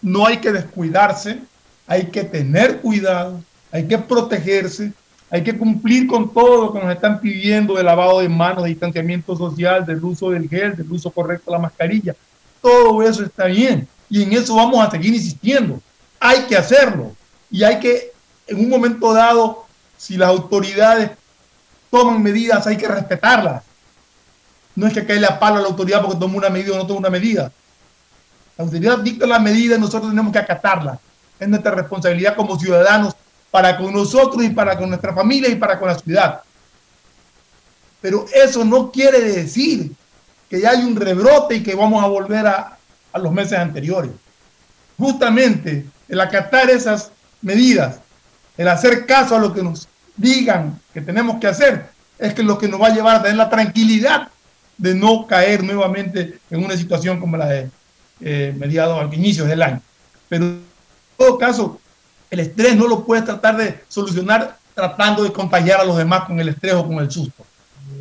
[0.02, 1.40] no hay que descuidarse,
[1.88, 3.42] hay que tener cuidado,
[3.72, 4.94] hay que protegerse,
[5.30, 8.70] hay que cumplir con todo lo que nos están pidiendo de lavado de manos, de
[8.70, 12.16] distanciamiento social, del uso del gel, del uso correcto de la mascarilla.
[12.62, 15.82] Todo eso está bien y en eso vamos a seguir insistiendo.
[16.20, 17.16] Hay que hacerlo
[17.50, 18.12] y hay que,
[18.48, 19.66] en un momento dado,
[19.98, 21.12] si las autoridades
[21.90, 23.64] toman medidas, hay que respetarlas.
[24.76, 26.86] No es que caerle a palo a la autoridad porque toma una medida o no
[26.86, 27.52] toma una medida.
[28.58, 31.00] La autoridad dicta la medida y nosotros tenemos que acatarla.
[31.40, 33.16] Es nuestra responsabilidad como ciudadanos
[33.50, 36.42] para con nosotros y para con nuestra familia y para con la ciudad.
[38.02, 39.92] Pero eso no quiere decir
[40.50, 42.78] que ya hay un rebrote y que vamos a volver a,
[43.12, 44.12] a los meses anteriores.
[44.98, 48.00] Justamente el acatar esas medidas,
[48.58, 51.90] el hacer caso a lo que nos digan que tenemos que hacer,
[52.20, 54.30] es que lo que nos va a llevar a tener la tranquilidad
[54.78, 57.70] de no caer nuevamente en una situación como la de
[58.24, 59.82] eh, mediados al inicio del año.
[60.30, 60.64] Pero en
[61.18, 61.80] todo caso,
[62.32, 66.40] el estrés no lo puedes tratar de solucionar tratando de contagiar a los demás con
[66.40, 67.46] el estrés o con el susto.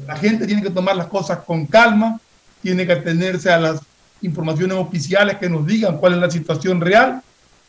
[0.06, 2.18] La gente tiene que tomar las cosas con calma,
[2.62, 3.80] tiene que atenerse a las
[4.22, 7.20] informaciones oficiales que nos digan cuál es la situación real.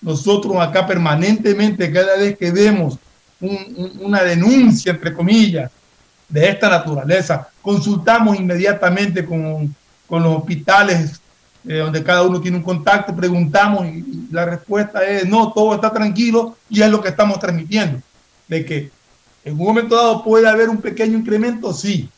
[0.01, 2.97] Nosotros acá permanentemente, cada vez que vemos
[3.41, 5.69] un- un- una denuncia, entre comillas,
[6.29, 9.75] de esta naturaleza, consultamos inmediatamente con,
[10.07, 11.19] con los hospitales
[11.65, 15.93] eh, donde cada uno tiene un contacto, preguntamos y, la respuesta es no, todo está
[15.93, 18.01] tranquilo y es lo que estamos transmitiendo.
[18.47, 18.91] De que
[19.45, 22.09] en un momento dado puede haber un pequeño incremento, sí.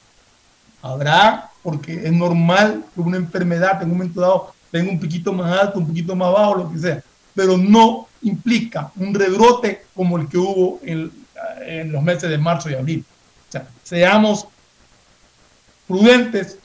[0.82, 5.60] Habrá, porque es normal que una enfermedad en un momento dado tenga un poquito más
[5.60, 10.28] alto, un poquito más bajo, lo que sea, pero no implica un rebrote como el
[10.28, 11.12] que hubo en,
[11.66, 13.06] en los meses de marzo y abril.
[13.50, 14.48] O sea, seamos
[15.88, 16.58] prudentes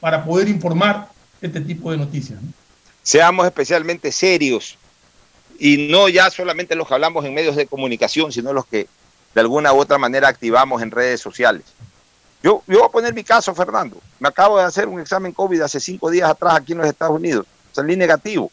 [0.00, 1.08] para poder informar
[1.40, 2.40] este tipo de noticias.
[2.40, 2.48] ¿no?
[3.02, 4.76] Seamos especialmente serios
[5.58, 8.86] y no ya solamente los que hablamos en medios de comunicación, sino los que
[9.34, 11.62] de alguna u otra manera activamos en redes sociales.
[12.42, 14.00] Yo, yo voy a poner mi caso, Fernando.
[14.18, 17.16] Me acabo de hacer un examen COVID hace cinco días atrás aquí en los Estados
[17.16, 17.46] Unidos.
[17.72, 18.50] Salí negativo.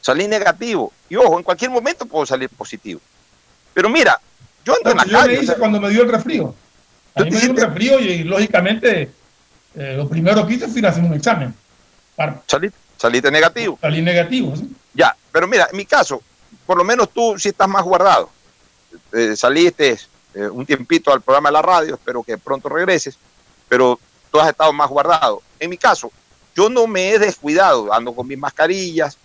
[0.00, 0.92] Salí negativo.
[1.08, 3.00] Y ojo, en cualquier momento puedo salir positivo.
[3.72, 4.20] Pero mira,
[4.64, 5.32] yo ando en la Yo calle.
[5.32, 6.54] me o hice sea, cuando me dio el resfrío.
[7.14, 9.10] A mí me dio el resfrío y lógicamente
[9.76, 11.54] eh, lo primero que hice fue ir a hacer un examen.
[12.16, 13.78] Para salí, saliste negativo.
[13.80, 14.70] Salí negativo, ¿sí?
[14.92, 16.22] Ya, pero mira, en mi caso,
[16.66, 18.30] por lo menos tú sí estás más guardado.
[19.12, 19.98] Eh, saliste
[20.34, 23.18] eh, un tiempito al programa de la radio, espero que pronto regreses,
[23.68, 23.98] pero
[24.30, 25.42] tú has estado más guardado.
[25.58, 26.10] En mi caso,
[26.54, 29.16] yo no me he descuidado, ando con mis mascarillas,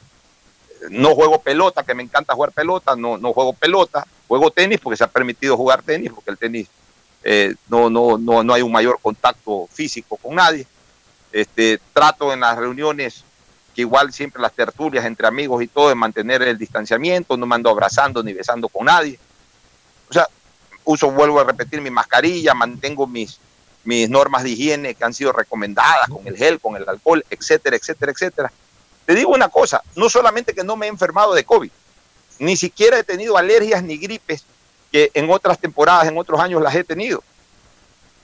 [0.70, 4.80] eh, no juego pelota, que me encanta jugar pelota, no, no juego pelota, juego tenis
[4.80, 6.68] porque se ha permitido jugar tenis, porque el tenis
[7.24, 10.66] eh, no, no, no, no hay un mayor contacto físico con nadie.
[11.32, 13.24] Este, trato en las reuniones
[13.76, 17.56] que igual siempre las tertulias entre amigos y todo, de mantener el distanciamiento, no me
[17.56, 19.20] ando abrazando ni besando con nadie.
[20.10, 20.28] O sea,
[20.84, 23.40] uso, vuelvo a repetir, mi mascarilla, mantengo mis,
[23.84, 27.76] mis normas de higiene que han sido recomendadas con el gel, con el alcohol, etcétera,
[27.76, 28.52] etcétera, etcétera.
[29.06, 31.72] Te digo una cosa, no solamente que no me he enfermado de COVID,
[32.40, 34.46] ni siquiera he tenido alergias ni gripes
[34.92, 37.24] que en otras temporadas, en otros años las he tenido.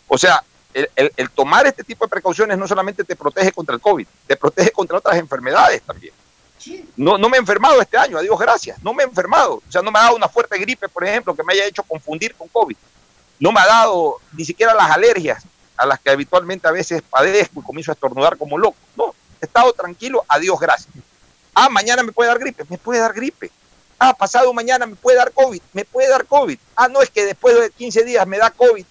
[0.07, 0.43] O sea,
[0.75, 4.05] el, el- el tomar este tipo de precauciones no solamente te protege contra el COVID,
[4.27, 6.13] te protege contra otras enfermedades también.
[6.95, 9.55] No, no me he enfermado este año, a Dios gracias, no me he enfermado.
[9.67, 11.83] O sea, no me ha dado una fuerte gripe, por ejemplo, que me haya hecho
[11.83, 12.75] confundir con COVID.
[13.39, 15.43] No me ha dado ni siquiera las alergias
[15.77, 18.77] a las que habitualmente a veces padezco y comienzo a estornudar como loco.
[18.95, 20.93] No, he estado tranquilo, a Dios gracias.
[21.53, 23.51] Ah, mañana me puede dar gripe, me puede dar gripe.
[23.99, 26.57] Ah, pasado mañana me puede dar COVID, me puede dar COVID.
[26.75, 28.85] Ah, no es que después de 15 días me da COVID.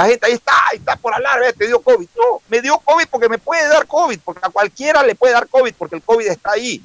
[0.00, 2.08] La gente ahí está, ahí está por hablar, "Ve, te dio COVID.
[2.16, 5.46] No, me dio COVID porque me puede dar COVID, porque a cualquiera le puede dar
[5.46, 6.82] COVID, porque el COVID está ahí.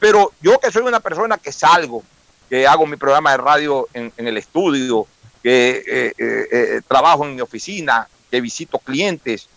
[0.00, 2.02] Pero yo que soy una persona que salgo,
[2.50, 5.06] que hago mi programa de radio en, en el estudio,
[5.40, 9.48] que eh, eh, eh, trabajo en mi oficina, que visito clientes,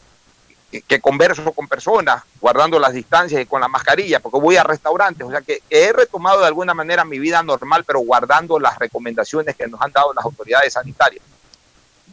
[0.71, 4.63] que, que converso con personas, guardando las distancias y con la mascarilla, porque voy a
[4.63, 8.59] restaurantes, o sea que, que he retomado de alguna manera mi vida normal, pero guardando
[8.59, 11.23] las recomendaciones que nos han dado las autoridades sanitarias.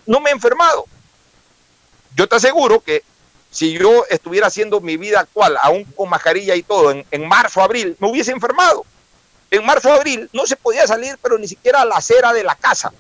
[0.07, 0.87] No me he enfermado.
[2.15, 3.03] Yo te aseguro que
[3.51, 7.61] si yo estuviera haciendo mi vida actual, aún con mascarilla y todo, en, en marzo,
[7.63, 8.85] abril, me hubiese enfermado.
[9.51, 12.55] En marzo, abril no se podía salir, pero ni siquiera a la acera de la
[12.55, 12.93] casa,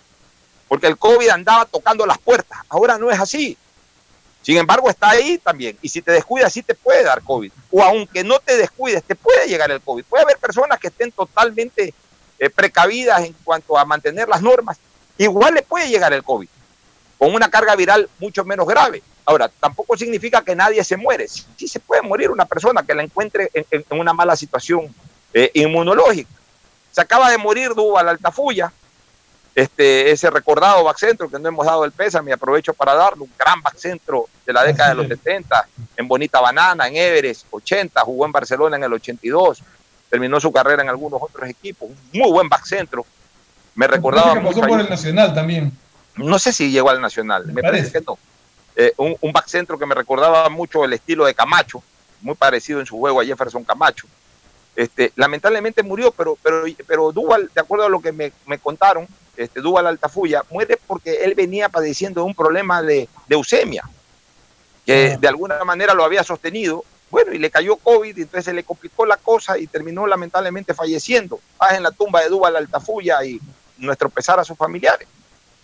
[0.68, 2.58] porque el COVID andaba tocando las puertas.
[2.68, 3.56] Ahora no es así.
[4.42, 5.76] Sin embargo, está ahí también.
[5.82, 7.50] Y si te descuidas, sí te puede dar COVID.
[7.72, 10.04] O aunque no te descuides, te puede llegar el COVID.
[10.04, 11.92] Puede haber personas que estén totalmente
[12.38, 14.78] eh, precavidas en cuanto a mantener las normas.
[15.18, 16.48] Igual le puede llegar el COVID,
[17.18, 19.02] con una carga viral mucho menos grave.
[19.24, 21.26] Ahora, tampoco significa que nadie se muere.
[21.28, 24.94] Sí, se puede morir una persona que la encuentre en, una mala situación
[25.34, 26.30] eh, inmunológica.
[26.92, 28.72] Se acaba de morir Duval Altafulla,
[29.56, 33.62] este, ese recordado backcentro que no hemos dado el pésame, aprovecho para darlo, un gran
[33.62, 38.32] backcentro de la década de los 70, en Bonita Banana, en Everest, 80, jugó en
[38.32, 39.62] Barcelona en el 82,
[40.10, 43.04] terminó su carrera en algunos otros equipos, un muy buen backcentro.
[43.74, 45.72] Me recordaba que pasó por el Nacional también.
[46.16, 47.98] No sé si llegó al Nacional, me parece, parece.
[47.98, 48.18] que no.
[48.74, 51.82] Eh, un, un back centro que me recordaba mucho el estilo de Camacho,
[52.20, 54.06] muy parecido en su juego a Jefferson Camacho.
[54.74, 59.08] Este, lamentablemente murió, pero, pero, pero Duval, de acuerdo a lo que me, me contaron,
[59.36, 63.84] este, Duval Altafulla muere porque él venía padeciendo de un problema de leucemia,
[64.84, 66.84] que de alguna manera lo había sostenido.
[67.08, 70.74] Bueno, y le cayó COVID, y entonces se le complicó la cosa y terminó lamentablemente
[70.74, 71.40] falleciendo.
[71.56, 73.40] Paz en la tumba de Duval Altafulla y
[73.78, 75.06] nuestro pesar a sus familiares.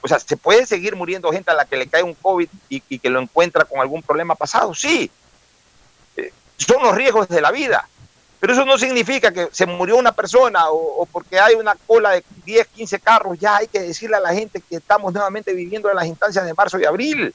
[0.02, 2.98] O sea, ¿se puede seguir muriendo gente a la que le cae un COVID y,
[2.98, 4.74] que lo encuentra con algún problema pasado?
[4.74, 5.08] Sí.
[6.16, 7.88] Eh, son los riesgos de la vida.
[8.40, 12.24] Pero eso no significa que se murió una persona o, porque hay una cola de
[12.44, 15.94] 10, 15 carros, ya hay que decirle a la gente que estamos nuevamente viviendo en
[15.94, 17.32] las instancias de marzo y abril.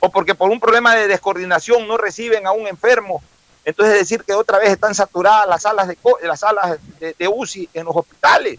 [0.00, 3.22] O porque por un problema de descoordinación no reciben a un enfermo.
[3.64, 7.84] Entonces decir que otra vez están saturadas las salas de, las salas de UCI en
[7.84, 8.58] los hospitales.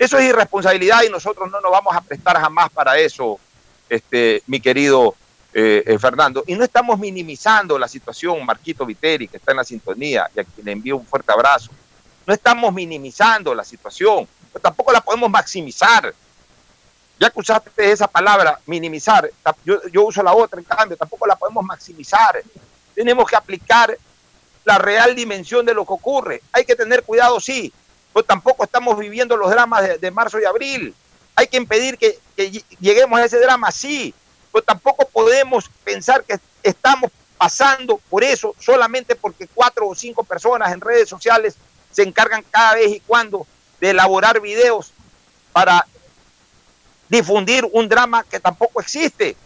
[0.00, 3.38] Eso es irresponsabilidad y nosotros no nos vamos a prestar jamás para eso,
[3.86, 5.14] este, mi querido
[5.52, 6.42] eh, eh, Fernando.
[6.46, 10.44] Y no estamos minimizando la situación, Marquito Viteri, que está en la sintonía y a
[10.44, 11.70] quien le envío un fuerte abrazo.
[12.26, 16.14] No estamos minimizando la situación, pero tampoco la podemos maximizar.
[17.18, 19.30] Ya que usaste esa palabra, minimizar,
[19.92, 22.42] yo uso la otra, en cambio, tampoco la podemos maximizar.
[22.94, 23.94] Tenemos que aplicar
[24.64, 26.42] la real dimensión de lo que ocurre.
[26.52, 27.70] Hay que tener cuidado, sí,
[28.12, 30.94] pero tampoco estamos viviendo los dramas de, marzo y abril.
[31.36, 34.14] Hay que impedir que, que ll- lleguemos a ese drama, sí,
[34.52, 40.72] pero tampoco podemos pensar que estamos pasando por eso solamente porque cuatro o cinco personas
[40.72, 41.56] en redes sociales
[41.90, 43.46] se encargan cada vez y cuando
[43.80, 44.92] de elaborar videos
[45.52, 45.86] para
[47.08, 49.36] difundir un drama que tampoco existe.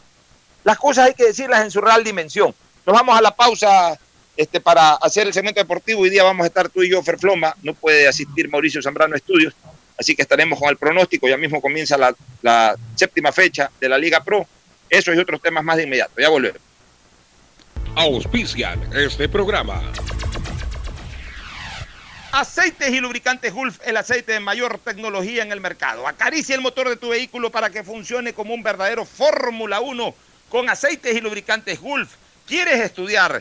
[0.65, 2.55] Las cosas hay que decirlas en su real dimensión.
[2.85, 3.99] Nos vamos a la pausa
[4.37, 6.03] este, para hacer el segmento deportivo.
[6.03, 7.55] Hoy día vamos a estar tú y yo, Ferfloma.
[7.63, 9.55] No puede asistir Mauricio Zambrano a Estudios.
[9.99, 11.29] Así que estaremos con el pronóstico.
[11.29, 14.47] Ya mismo comienza la, la séptima fecha de la Liga Pro.
[14.91, 16.21] Eso y otros temas más de inmediato.
[16.21, 16.61] Ya volvemos.
[17.97, 19.81] Auspician este programa.
[22.33, 26.09] Aceites y lubricantes Gulf, el aceite de mayor tecnología en el mercado.
[26.09, 30.15] Acaricia el motor de tu vehículo para que funcione como un verdadero Fórmula 1
[30.49, 32.17] con aceites y lubricantes Gulf.
[32.45, 33.41] ¿Quieres estudiar,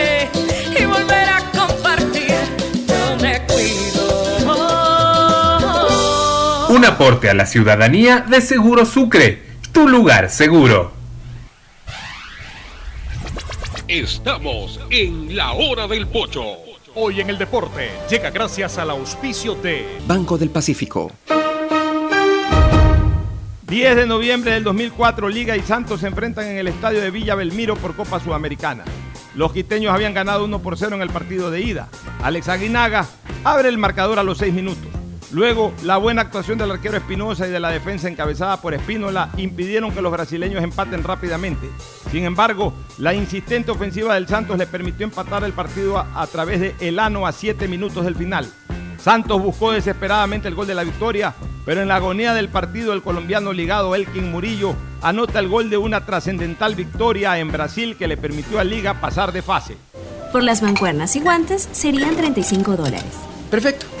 [6.81, 10.91] Un aporte a la ciudadanía de Seguro Sucre, tu lugar seguro.
[13.87, 16.41] Estamos en la hora del pocho.
[16.95, 21.11] Hoy en el deporte llega gracias al auspicio de Banco del Pacífico.
[23.67, 27.35] 10 de noviembre del 2004, Liga y Santos se enfrentan en el estadio de Villa
[27.35, 28.85] Belmiro por Copa Sudamericana.
[29.35, 31.89] Los quiteños habían ganado 1 por 0 en el partido de ida.
[32.23, 33.05] Alex Aguinaga
[33.43, 35.00] abre el marcador a los 6 minutos.
[35.33, 39.91] Luego, la buena actuación del arquero Espinosa y de la defensa encabezada por Espínola impidieron
[39.91, 41.69] que los brasileños empaten rápidamente.
[42.11, 46.59] Sin embargo, la insistente ofensiva del Santos le permitió empatar el partido a, a través
[46.59, 48.51] de Elano a 7 minutos del final.
[48.97, 51.33] Santos buscó desesperadamente el gol de la victoria,
[51.65, 55.77] pero en la agonía del partido el colombiano ligado Elkin Murillo anota el gol de
[55.77, 59.77] una trascendental victoria en Brasil que le permitió a Liga pasar de fase.
[60.31, 63.03] Por las mancuernas y guantes serían 35 dólares.
[63.49, 64.00] Perfecto.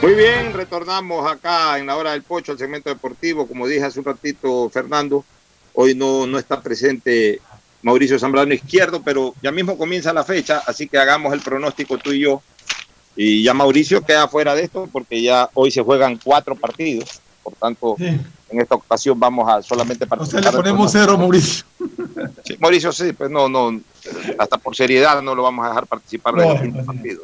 [0.00, 3.48] Muy bien, retornamos acá en la hora del pocho al segmento deportivo.
[3.48, 5.24] Como dije hace un ratito, Fernando,
[5.74, 7.40] hoy no, no está presente
[7.82, 12.12] Mauricio Zambrano Izquierdo, pero ya mismo comienza la fecha, así que hagamos el pronóstico tú
[12.12, 12.42] y yo.
[13.16, 17.20] Y ya Mauricio queda fuera de esto porque ya hoy se juegan cuatro partidos.
[17.42, 20.44] Por tanto, en esta ocasión vamos a solamente O sea, participar.
[20.44, 21.64] le ponemos cero, Mauricio.
[22.44, 23.80] Sí, Mauricio, sí, pues no, no,
[24.38, 27.22] hasta por seriedad no lo vamos a dejar participar de No, los siguientes partidos.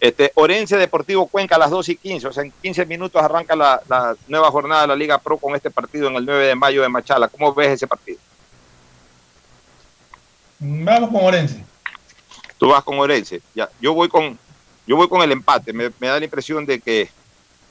[0.00, 3.56] Este, Orense Deportivo Cuenca a las 2 y 15, o sea, en 15 minutos arranca
[3.56, 6.54] la, la nueva jornada de la Liga Pro con este partido en el 9 de
[6.54, 7.26] mayo de Machala.
[7.28, 8.18] ¿Cómo ves ese partido?
[10.60, 11.64] Vamos con Orense.
[12.58, 13.40] Tú vas con Orense.
[13.54, 14.38] Ya, yo voy con,
[14.86, 15.72] yo voy con el empate.
[15.72, 17.08] Me, me da la impresión de que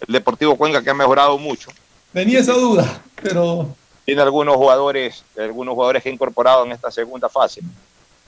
[0.05, 1.71] el Deportivo Cuenca que ha mejorado mucho.
[2.13, 3.75] Tenía esa duda, pero
[4.05, 7.61] Tiene algunos jugadores, algunos jugadores que ha incorporado en esta segunda fase.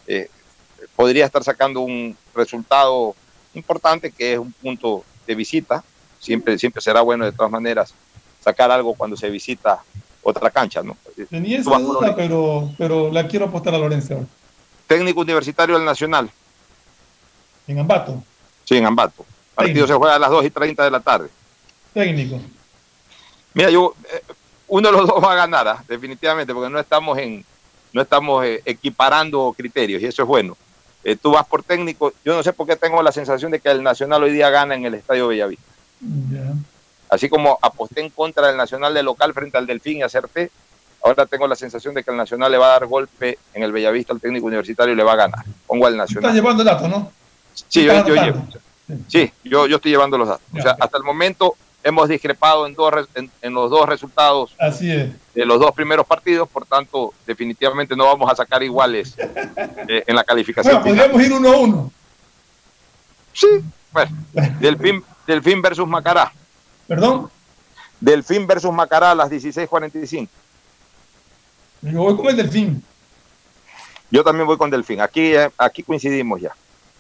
[0.08, 0.30] Eh,
[0.96, 3.16] podría estar sacando un resultado
[3.54, 5.84] importante que es un punto de visita.
[6.20, 7.94] Siempre, siempre será bueno de todas maneras
[8.42, 9.82] sacar algo cuando se visita
[10.22, 10.98] otra cancha, ¿no?
[11.30, 14.28] tenía esa duda, pero, pero la quiero apostar a Lorenzo ahora.
[14.88, 16.30] Técnico universitario del Nacional,
[17.68, 18.24] En Ambato,
[18.66, 19.26] sí, en Ambato.
[19.52, 21.30] El partido se juega a las 2 y 30 de la tarde.
[21.94, 22.40] técnico.
[23.54, 24.22] Mira, yo, eh,
[24.68, 25.84] uno de los dos va a ganar, ¿ah?
[25.88, 27.46] definitivamente, porque no estamos en,
[27.94, 30.58] no estamos eh, equiparando criterios y eso es bueno.
[31.04, 33.70] Eh, tú vas por técnico, yo no sé por qué tengo la sensación de que
[33.70, 35.64] el Nacional hoy día gana en el Estadio Bellavista.
[37.10, 40.52] Así como aposté en contra del Nacional de local frente al Delfín y acerté,
[41.04, 43.72] ahora tengo la sensación de que el Nacional le va a dar golpe en el
[43.72, 45.46] Bellavista al técnico universitario y le va a ganar.
[45.66, 46.34] Pongo al Estás Nacional.
[46.36, 47.12] llevando el dato, ¿no?
[47.54, 48.52] Sí, yo, estás yo anotando.
[48.88, 49.04] llevo.
[49.08, 50.46] Sí, yo, yo estoy llevando los datos.
[50.58, 54.92] O sea, hasta el momento hemos discrepado en, dos, en, en los dos resultados Así
[54.92, 55.10] es.
[55.40, 59.16] De los dos primeros partidos, por tanto, definitivamente no vamos a sacar iguales
[59.88, 60.82] eh, en la calificación.
[60.82, 61.92] Bueno, podríamos ir uno a uno.
[63.32, 63.48] Sí,
[63.94, 64.18] bueno,
[64.60, 66.34] Delfín, Delfín versus Macará.
[66.88, 67.30] ¿Perdón?
[68.02, 70.28] Delfín versus Macará a las 16:45.
[71.84, 72.84] Yo voy con el Delfín.
[74.12, 75.00] Yo también voy con Delfín.
[75.00, 76.54] Aquí, eh, aquí coincidimos ya.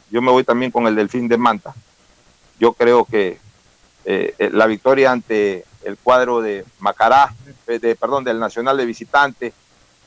[0.10, 1.74] Yo me voy también con el Delfín de Manta.
[2.58, 3.38] Yo creo que
[4.06, 8.86] eh, eh, la victoria ante el cuadro de Macará, eh, de, perdón, del Nacional de
[8.86, 9.54] Visitante,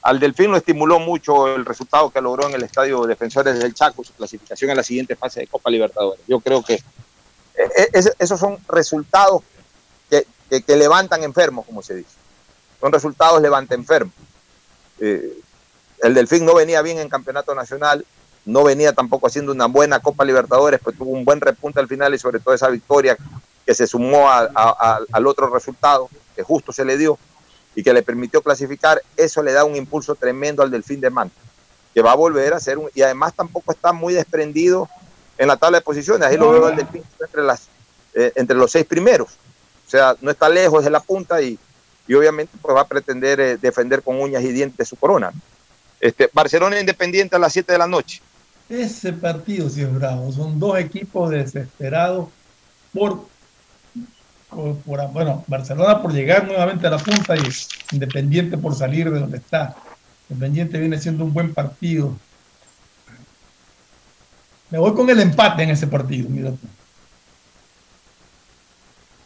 [0.02, 4.02] al Delfín lo estimuló mucho el resultado que logró en el Estadio Defensores del Chaco,
[4.02, 6.20] su clasificación en la siguiente fase de Copa Libertadores.
[6.26, 9.42] Yo creo que eh, eh, esos son resultados
[10.10, 12.16] que, que- levantan enfermos, como se dice.
[12.80, 14.12] Son resultados levanta enfermos.
[14.98, 15.38] Eh,
[16.02, 18.04] el Delfín no venía bien en campeonato nacional,
[18.44, 22.12] no venía tampoco haciendo una buena Copa Libertadores, pues tuvo un buen repunte al final
[22.12, 23.16] y sobre todo esa victoria
[23.64, 27.16] que se sumó a- al otro resultado que justo se le dio
[27.74, 31.40] y que le permitió clasificar, eso le da un impulso tremendo al Delfín de Manta,
[31.94, 34.88] que va a volver a ser un, y además tampoco está muy desprendido
[35.38, 37.68] en la tabla de posiciones, ahí lo veo al Delfín entre, las,
[38.14, 39.30] eh, entre los seis primeros,
[39.86, 41.58] o sea, no está lejos de la punta y,
[42.06, 45.32] y obviamente pues va a pretender eh, defender con uñas y dientes su corona.
[46.00, 48.20] Este, Barcelona Independiente a las 7 de la noche.
[48.68, 50.32] Ese partido sí es bravo.
[50.32, 52.28] Son dos equipos desesperados
[52.92, 53.26] por
[54.54, 57.40] por- por- bueno, Barcelona por llegar nuevamente a la punta y
[57.92, 59.74] Independiente por salir de donde está.
[60.28, 62.14] Independiente viene siendo un buen partido.
[64.70, 66.52] Me voy con el empate en ese partido, mira.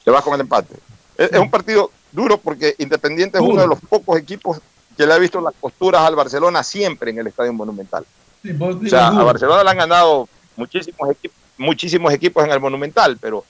[0.05, 0.75] Te vas con el empate.
[1.17, 4.59] Es, es un partido duro porque Independiente es uno de los pocos equipos
[4.97, 8.05] que le ha visto las costuras al Barcelona siempre en el Estadio Monumental.
[8.43, 9.23] Sí, O sea, a.
[9.23, 13.45] Barcelona le han ganado muchísimos equipos, muchísimos equipos en el Monumental, pero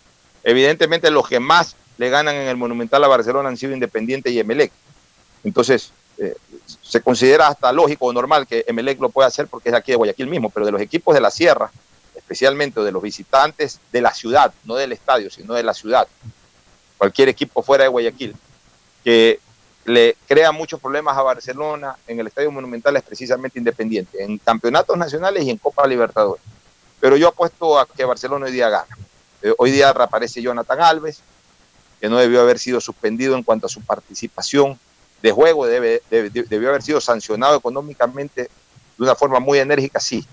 [0.46, 4.38] evidentemente los que más le ganan en el Monumental a Barcelona han sido Independiente y
[4.38, 4.70] Emelec.
[5.42, 6.36] Entonces, eh,
[6.80, 9.96] se considera hasta lógico o normal que Emelec lo pueda hacer porque es aquí de
[9.96, 11.70] Guayaquil mismo, pero de los equipos de la Sierra,
[12.14, 16.06] especialmente de los visitantes de la ciudad, no del estadio, sino de la ciudad,
[16.96, 18.36] cualquier equipo fuera de Guayaquil,
[19.02, 19.40] que
[19.84, 24.96] le crea muchos problemas a Barcelona en el Estadio Monumental es precisamente Independiente, en campeonatos
[24.96, 26.44] nacionales y en Copa Libertadores.
[27.00, 28.96] Pero yo apuesto a que Barcelona hoy día gana.
[29.46, 31.20] Eh, hoy día reaparece Jonathan Alves,
[32.00, 34.76] que no debió haber sido suspendido en cuanto a su participación
[35.22, 38.50] de juego, debe, debió haber sido sancionado económicamente de
[39.04, 40.26] una forma muy enérgica, sí,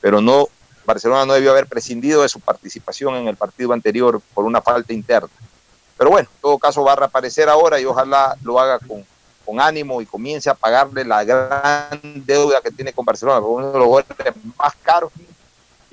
[0.00, 0.46] pero no,
[0.84, 4.92] Barcelona no debió haber prescindido de su participación en el partido anterior por una falta
[4.92, 5.28] interna.
[5.98, 9.04] Pero bueno, en todo caso va a reaparecer ahora y ojalá lo haga con,
[9.44, 13.78] con ánimo y comience a pagarle la gran deuda que tiene con Barcelona, uno de
[13.78, 15.10] los jugadores más caros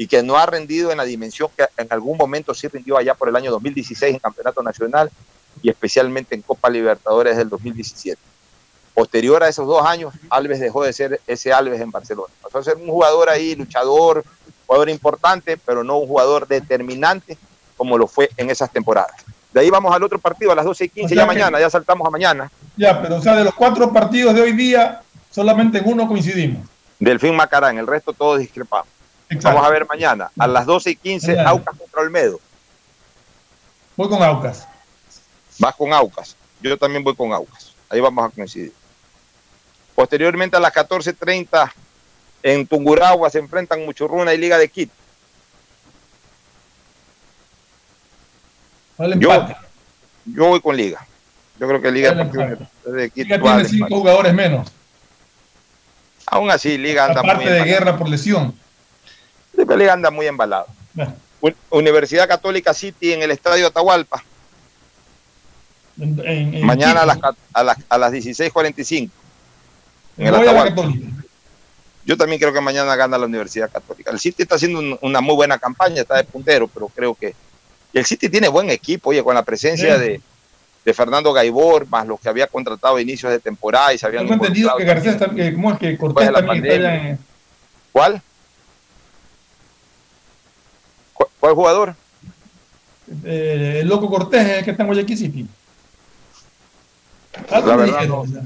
[0.03, 3.13] y que no ha rendido en la dimensión que en algún momento sí rindió allá
[3.13, 5.09] por el año 2016 en Campeonato Nacional
[5.61, 8.19] y especialmente en Copa Libertadores del 2017.
[8.93, 12.33] Posterior a esos dos años, Alves dejó de ser ese Alves en Barcelona.
[12.41, 14.25] Pasó a ser un jugador ahí, luchador,
[14.67, 17.37] jugador importante, pero no un jugador determinante
[17.77, 19.23] como lo fue en esas temporadas.
[19.53, 21.61] De ahí vamos al otro partido a las 12 y 15, O sea ya mañana,
[21.61, 22.51] ya saltamos a mañana.
[22.75, 25.01] Ya, pero o sea, de los cuatro partidos de hoy día,
[25.31, 26.67] solamente en uno coincidimos.
[26.99, 28.92] Delfín Macarán, el resto todos discrepamos.
[29.33, 29.55] Exacto.
[29.55, 31.49] Vamos a ver mañana, a las 12 y 15, Mañana.
[31.49, 32.39] Aucas contra Olmedo.
[33.95, 34.67] Voy con Aucas.
[35.59, 36.35] Vas con Aucas.
[36.61, 37.73] Yo también voy con Aucas.
[37.89, 38.73] Ahí vamos a coincidir.
[39.95, 41.71] Posteriormente a las 14.30
[42.41, 44.93] en Tunguragua se enfrentan Muchurruna y Liga de Quito.
[48.97, 49.47] ¿Cuál Yo,
[50.25, 51.05] yo voy con Liga.
[51.59, 54.71] Yo creo que Liga ¿Cuál Deportiva de Quito Liga tiene cinco jugadores menos.
[56.25, 58.55] Aún así, Liga anda Aparte muy de guerra por lesión.
[59.55, 60.67] Liga anda muy embalado.
[60.93, 61.15] Bueno.
[61.69, 64.23] Universidad Católica City en el Estadio Atahualpa.
[65.99, 67.17] En- en- en Mañana a las,
[67.53, 69.09] a las, a las 16.45.
[70.17, 70.89] En el Atahualpa.
[72.05, 74.11] Yo también creo que mañana gana la Universidad Católica.
[74.11, 77.33] El City está haciendo un- una muy buena campaña, está de puntero, pero creo que
[77.93, 80.01] y el City tiene buen equipo, oye, con la presencia Sí.
[80.01, 80.21] de,
[80.83, 84.27] de Fernando Gaibor, más los que había contratado a inicios de temporada y se habían
[84.27, 85.53] Tengo entendido que Garcés también.
[85.53, 87.19] también, ¿cómo es que Cortés también está en
[87.91, 88.21] ¿Cuál?
[91.23, 91.95] ¿Cu- ¿Cuál jugador?
[93.25, 95.47] eh, el loco Cortés, que está en Guayaquil City?
[97.51, 98.21] Algo La me verdad, dijeron, no.
[98.21, 98.41] o sea.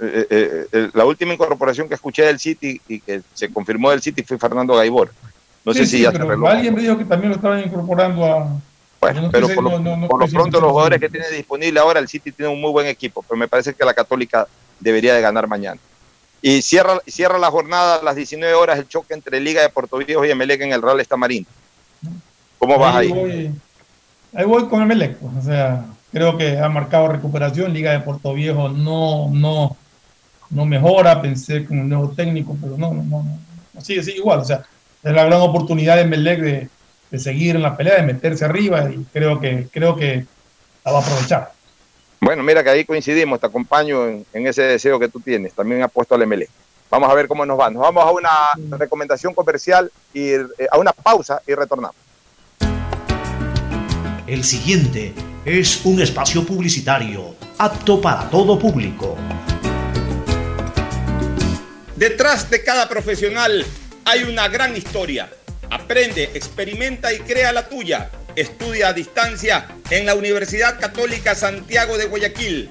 [0.00, 4.22] Eh, eh, la última incorporación que escuché del City y que se confirmó del City
[4.22, 5.12] fue Fernando Gaibor.
[5.64, 6.48] No Sí, sé si sí, ya se pero arregló.
[6.48, 8.48] alguien me dijo que también lo estaban incorporando a.
[9.00, 10.72] Bueno, no pero por lo, se- no- no- no por lo estoy pronto los 100%
[10.72, 13.72] jugadores que tiene disponible ahora, el City tiene un muy buen equipo, pero me parece
[13.74, 14.46] que la Católica
[14.80, 15.80] debería de ganar mañana.
[16.42, 19.96] Y cierra, cierra la jornada a las 19 horas el choque entre Liga de Puerto
[19.98, 21.00] Viejo y Emelec en el Real
[22.58, 23.08] ¿Cómo vas ahí?
[23.08, 23.50] Voy,
[24.34, 27.72] ahí voy con Emelec, pues, o sea, creo que ha marcado recuperación.
[27.72, 29.76] Liga de Puerto Viejo no, no,
[30.50, 31.20] no mejora.
[31.20, 33.24] Pensé con un nuevo técnico, pero no, no, no,
[33.72, 34.40] no, sigue, sigue igual.
[34.40, 34.62] O sea,
[35.02, 36.68] es la gran oportunidad de Emelec de,
[37.10, 40.24] de seguir en la pelea, de meterse arriba y creo que, creo que
[40.84, 41.52] la va a aprovechar.
[42.20, 45.52] Bueno, mira que ahí coincidimos, te acompaño en, en ese deseo que tú tienes.
[45.52, 46.48] También apuesto al Emelec.
[46.94, 47.70] Vamos a ver cómo nos va.
[47.70, 51.96] Nos vamos a una recomendación comercial y eh, a una pausa y retornamos.
[54.28, 55.12] El siguiente
[55.44, 59.16] es un espacio publicitario apto para todo público.
[61.96, 63.66] Detrás de cada profesional
[64.04, 65.28] hay una gran historia.
[65.70, 68.12] Aprende, experimenta y crea la tuya.
[68.36, 72.70] Estudia a distancia en la Universidad Católica Santiago de Guayaquil.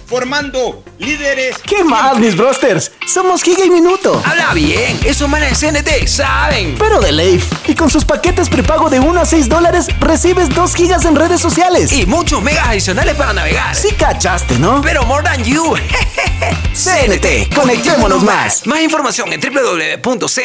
[0.11, 1.57] formando líderes.
[1.59, 2.91] ¿Qué más, mis brosters?
[3.07, 4.21] Somos Giga y Minuto.
[4.25, 6.75] Habla bien, esos manes de CNT saben.
[6.77, 7.49] Pero de Leif.
[7.65, 11.39] Y con sus paquetes prepago de 1 a 6 dólares, recibes 2 gigas en redes
[11.39, 11.93] sociales.
[11.93, 13.73] Y muchos megas adicionales para navegar.
[13.73, 14.81] Sí cachaste, ¿no?
[14.81, 15.75] Pero more than you.
[16.73, 18.67] CNT, conectémonos más.
[18.67, 20.41] Más información en www.cnt.com.es.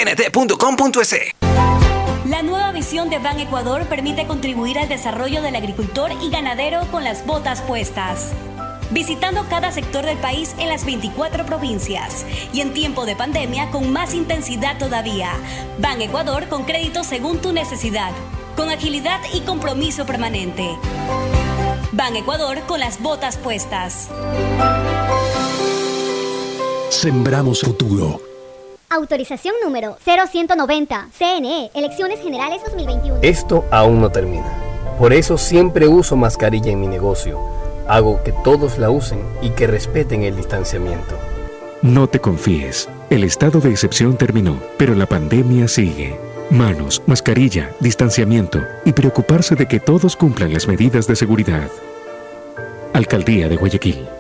[2.24, 7.02] La nueva visión de Ban Ecuador permite contribuir al desarrollo del agricultor y ganadero con
[7.02, 8.30] las botas puestas.
[8.91, 13.93] Visitando cada sector del país en las 24 provincias y en tiempo de pandemia con
[13.93, 15.33] más intensidad todavía.
[15.79, 18.13] Ban Ecuador con crédito según tu necesidad,
[18.57, 20.77] con agilidad y compromiso permanente.
[21.93, 24.09] Ban Ecuador con las botas puestas.
[26.91, 28.21] Sembramos futuro.
[28.89, 31.09] Autorización número 0190.
[31.13, 33.19] CNE, Elecciones Generales 2021.
[33.23, 34.47] Esto aún no termina.
[34.99, 37.65] Por eso siempre uso mascarilla en mi negocio.
[37.89, 41.17] Hago que todos la usen y que respeten el distanciamiento.
[41.83, 42.89] No te confíes.
[43.11, 46.19] El estado de excepción terminó, pero la pandemia sigue.
[46.51, 51.69] Manos, mascarilla, distanciamiento y preocuparse de que todos cumplan las medidas de seguridad.
[52.93, 54.15] Alcaldía de Guayaquil.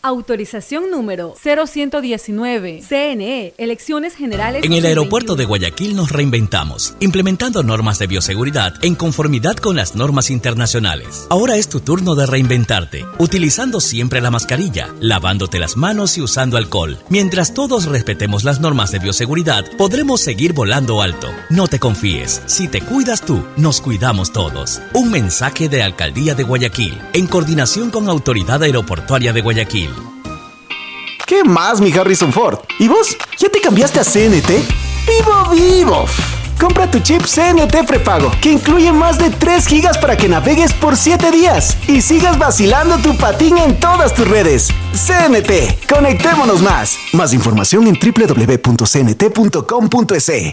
[0.00, 2.82] Autorización número 0119.
[2.88, 4.62] CNE, Elecciones Generales.
[4.64, 9.96] En el aeropuerto de Guayaquil nos reinventamos, implementando normas de bioseguridad en conformidad con las
[9.96, 11.26] normas internacionales.
[11.30, 16.58] Ahora es tu turno de reinventarte, utilizando siempre la mascarilla, lavándote las manos y usando
[16.58, 16.96] alcohol.
[17.08, 21.26] Mientras todos respetemos las normas de bioseguridad, podremos seguir volando alto.
[21.50, 24.80] No te confíes, si te cuidas tú, nos cuidamos todos.
[24.94, 29.87] Un mensaje de Alcaldía de Guayaquil, en coordinación con Autoridad Aeroportuaria de Guayaquil.
[31.28, 32.60] ¿Qué más, mi Harrison Ford?
[32.78, 33.14] ¿Y vos?
[33.36, 34.48] ¿Ya te cambiaste a CNT?
[35.06, 36.06] ¡Vivo, vivo!
[36.58, 40.96] Compra tu chip CNT prepago, que incluye más de 3 gigas para que navegues por
[40.96, 44.68] 7 días y sigas vacilando tu patín en todas tus redes.
[44.94, 46.96] CNT, conectémonos más.
[47.12, 48.72] Más información en www.cnt.com.es.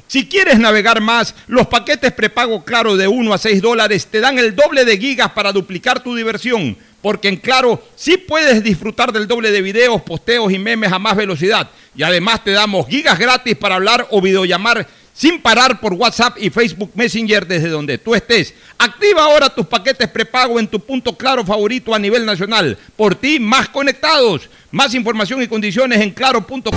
[0.07, 4.37] Si quieres navegar más, los paquetes prepago Claro de 1 a 6 dólares te dan
[4.37, 6.77] el doble de gigas para duplicar tu diversión.
[7.05, 11.15] Porque en Claro sí puedes disfrutar del doble de videos, posteos y memes a más
[11.15, 11.69] velocidad.
[11.95, 16.49] Y además te damos gigas gratis para hablar o videollamar sin parar por WhatsApp y
[16.49, 18.55] Facebook Messenger desde donde tú estés.
[18.79, 22.75] Activa ahora tus paquetes prepago en tu punto claro favorito a nivel nacional.
[22.95, 24.49] Por ti, más conectados.
[24.71, 26.73] Más información y condiciones en claro.com.es.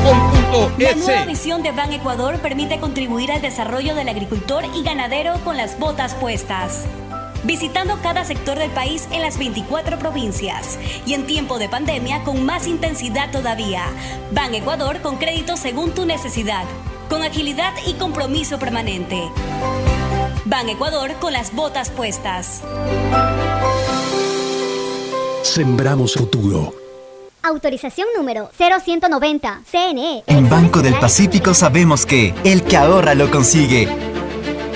[0.79, 5.79] La nueva de Ban Ecuador permite contribuir al desarrollo del agricultor y ganadero con las
[5.79, 6.85] botas puestas.
[7.44, 12.44] Visitando cada sector del país en las 24 provincias y en tiempo de pandemia con
[12.44, 13.85] más intensidad todavía.
[14.32, 16.65] Ban Ecuador con crédito según tu necesidad,
[17.09, 19.31] con agilidad y compromiso permanente.
[20.44, 22.62] Ban Ecuador con las botas puestas.
[25.43, 26.74] Sembramos futuro.
[27.43, 29.62] Autorización número 0190.
[29.70, 30.24] CNE.
[30.27, 33.89] En Banco del Pacífico sabemos que el que ahorra lo consigue.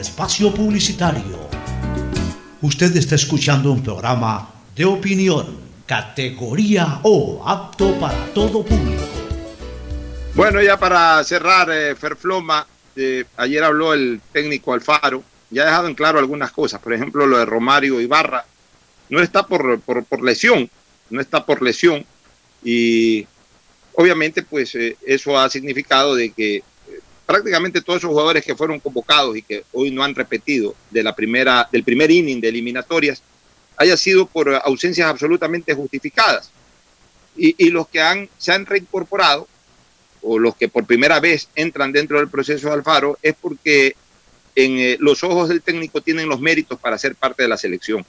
[0.00, 1.48] espacio publicitario.
[2.62, 9.02] Usted está escuchando un programa de opinión, categoría O, apto para todo público.
[10.34, 15.88] Bueno, ya para cerrar, eh, Ferfloma, eh, ayer habló el técnico Alfaro, ya ha dejado
[15.88, 18.44] en claro algunas cosas, por ejemplo, lo de Romario Ibarra,
[19.08, 20.70] no está por, por, lesión,
[21.10, 22.04] no está por lesión,
[22.62, 23.26] y
[23.94, 26.62] obviamente pues eh, eso ha significado de que
[27.28, 31.14] prácticamente todos esos jugadores que fueron convocados y que hoy no han repetido de la
[31.14, 33.22] primera, del primer inning de eliminatorias,
[33.76, 36.50] haya sido por ausencias absolutamente justificadas.
[37.36, 39.46] Y, y los que han, se han reincorporado,
[40.22, 43.94] o los que por primera vez entran dentro del proceso de Alfaro, es porque
[44.54, 48.06] en eh, los ojos del técnico tienen los méritos para ser parte de la selección.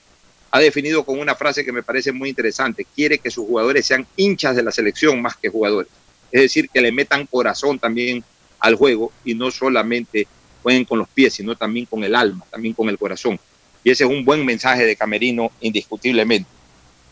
[0.52, 4.08] Ha definido con una frase que me parece muy interesante, quiere que sus jugadores sean
[4.16, 5.92] hinchas de la selección más que jugadores.
[6.32, 8.24] Es decir, que le metan corazón también
[8.60, 10.28] al juego y no solamente
[10.62, 13.40] jueguen con los pies, sino también con el alma, también con el corazón.
[13.84, 16.50] Y ese es un buen mensaje de Camerino, indiscutiblemente.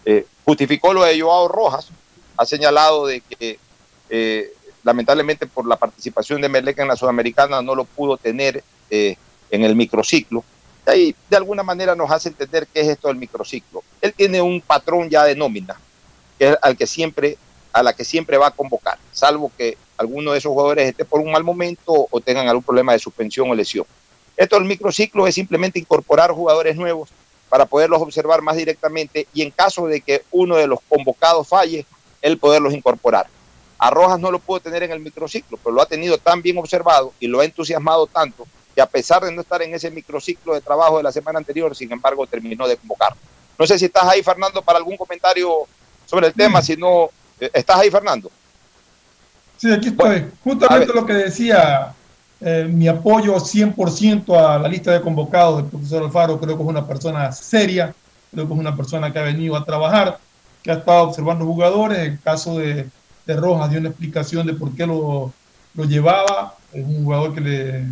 [0.05, 1.89] Eh, justificó lo de Joao Rojas,
[2.35, 3.59] ha señalado de que
[4.09, 4.53] eh,
[4.83, 9.17] lamentablemente por la participación de Meleca en la Sudamericana no lo pudo tener eh,
[9.51, 10.43] en el microciclo.
[10.95, 13.83] Y de alguna manera nos hace entender qué es esto del microciclo.
[13.99, 15.75] Él tiene un patrón ya de nómina,
[16.39, 17.37] que es al que siempre,
[17.79, 21.21] a la que siempre va a convocar, salvo que alguno de esos jugadores esté por
[21.21, 23.85] un mal momento o tengan algún problema de suspensión o lesión.
[24.35, 27.09] Esto del microciclo es simplemente incorporar jugadores nuevos
[27.49, 31.85] para poderlos observar más directamente y en caso de que uno de los convocados falle,
[32.21, 33.27] él poderlos incorporar.
[33.79, 36.57] A Rojas no lo pudo tener en el microciclo, pero lo ha tenido tan bien
[36.57, 40.53] observado y lo ha entusiasmado tanto que a pesar de no estar en ese microciclo
[40.53, 43.17] de trabajo de la semana anterior, sin embargo, terminó de convocarlo.
[43.57, 45.67] No sé si estás ahí, Fernando, para algún comentario
[46.05, 48.31] sobre el tema, si no, ¿estás ahí, Fernando?
[49.57, 50.25] Sí, aquí estoy.
[50.43, 51.93] Justamente lo que decía,
[52.39, 56.69] eh, mi apoyo 100% a la lista de convocados del profesor Alfaro, creo que es
[56.69, 57.93] una persona seria,
[58.31, 60.19] creo que es una persona que ha venido a trabajar,
[60.61, 62.87] que ha estado observando jugadores, en el caso de,
[63.25, 65.33] de Rojas dio una explicación de por qué lo,
[65.73, 67.85] lo llevaba, es un jugador que le,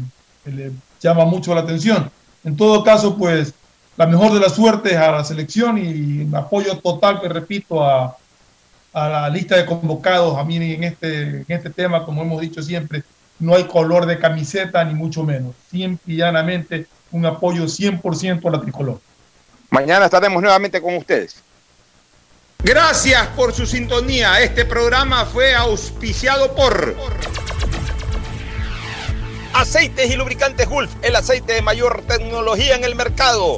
[0.44, 2.12] que le llama mucho la atención.
[2.44, 3.54] En todo caso, pues
[3.98, 8.16] la mejor de las suertes a la selección y apoyo total, que repito, a,
[8.96, 10.38] a la lista de convocados.
[10.38, 13.04] A mí en este, en este tema, como hemos dicho siempre,
[13.40, 15.54] no hay color de camiseta ni mucho menos.
[15.70, 19.00] Siempre y llanamente un apoyo 100% a la tricolor.
[19.70, 21.44] Mañana estaremos nuevamente con ustedes.
[22.64, 24.40] Gracias por su sintonía.
[24.42, 26.96] Este programa fue auspiciado por
[29.54, 33.58] Aceites y Lubricantes Gulf, el aceite de mayor tecnología en el mercado.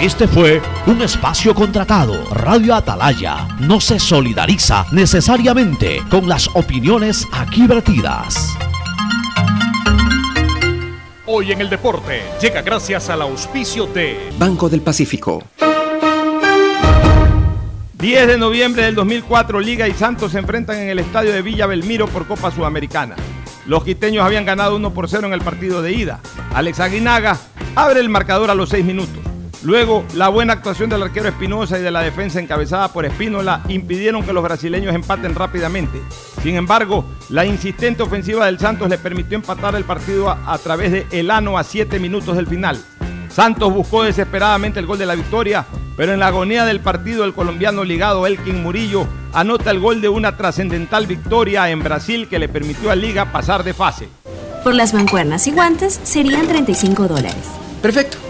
[0.00, 2.24] Este fue un espacio contratado.
[2.32, 8.56] Radio Atalaya no se solidariza necesariamente con las opiniones aquí vertidas.
[11.26, 15.44] Hoy en el deporte llega gracias al auspicio de Banco del Pacífico.
[17.98, 21.66] 10 de noviembre del 2004, Liga y Santos se enfrentan en el estadio de Villa
[21.66, 23.16] Belmiro por Copa Sudamericana.
[23.66, 26.20] Los quiteños habían ganado 1 por 0 en el partido de ida.
[26.54, 27.38] Alex Aguinaga
[27.76, 29.29] abre el marcador a los 6 minutos.
[29.62, 34.22] Luego, la buena actuación del arquero Espinosa y de la defensa encabezada por Espínola impidieron
[34.22, 36.00] que los brasileños empaten rápidamente.
[36.42, 40.92] Sin embargo, la insistente ofensiva del Santos le permitió empatar el partido a, a través
[40.92, 42.82] de Elano a 7 minutos del final.
[43.28, 47.34] Santos buscó desesperadamente el gol de la victoria, pero en la agonía del partido el
[47.34, 52.48] colombiano ligado Elkin Murillo anota el gol de una trascendental victoria en Brasil que le
[52.48, 54.08] permitió a Liga pasar de fase.
[54.64, 57.44] Por las mancuernas y guantes serían 35 dólares.
[57.82, 58.29] Perfecto.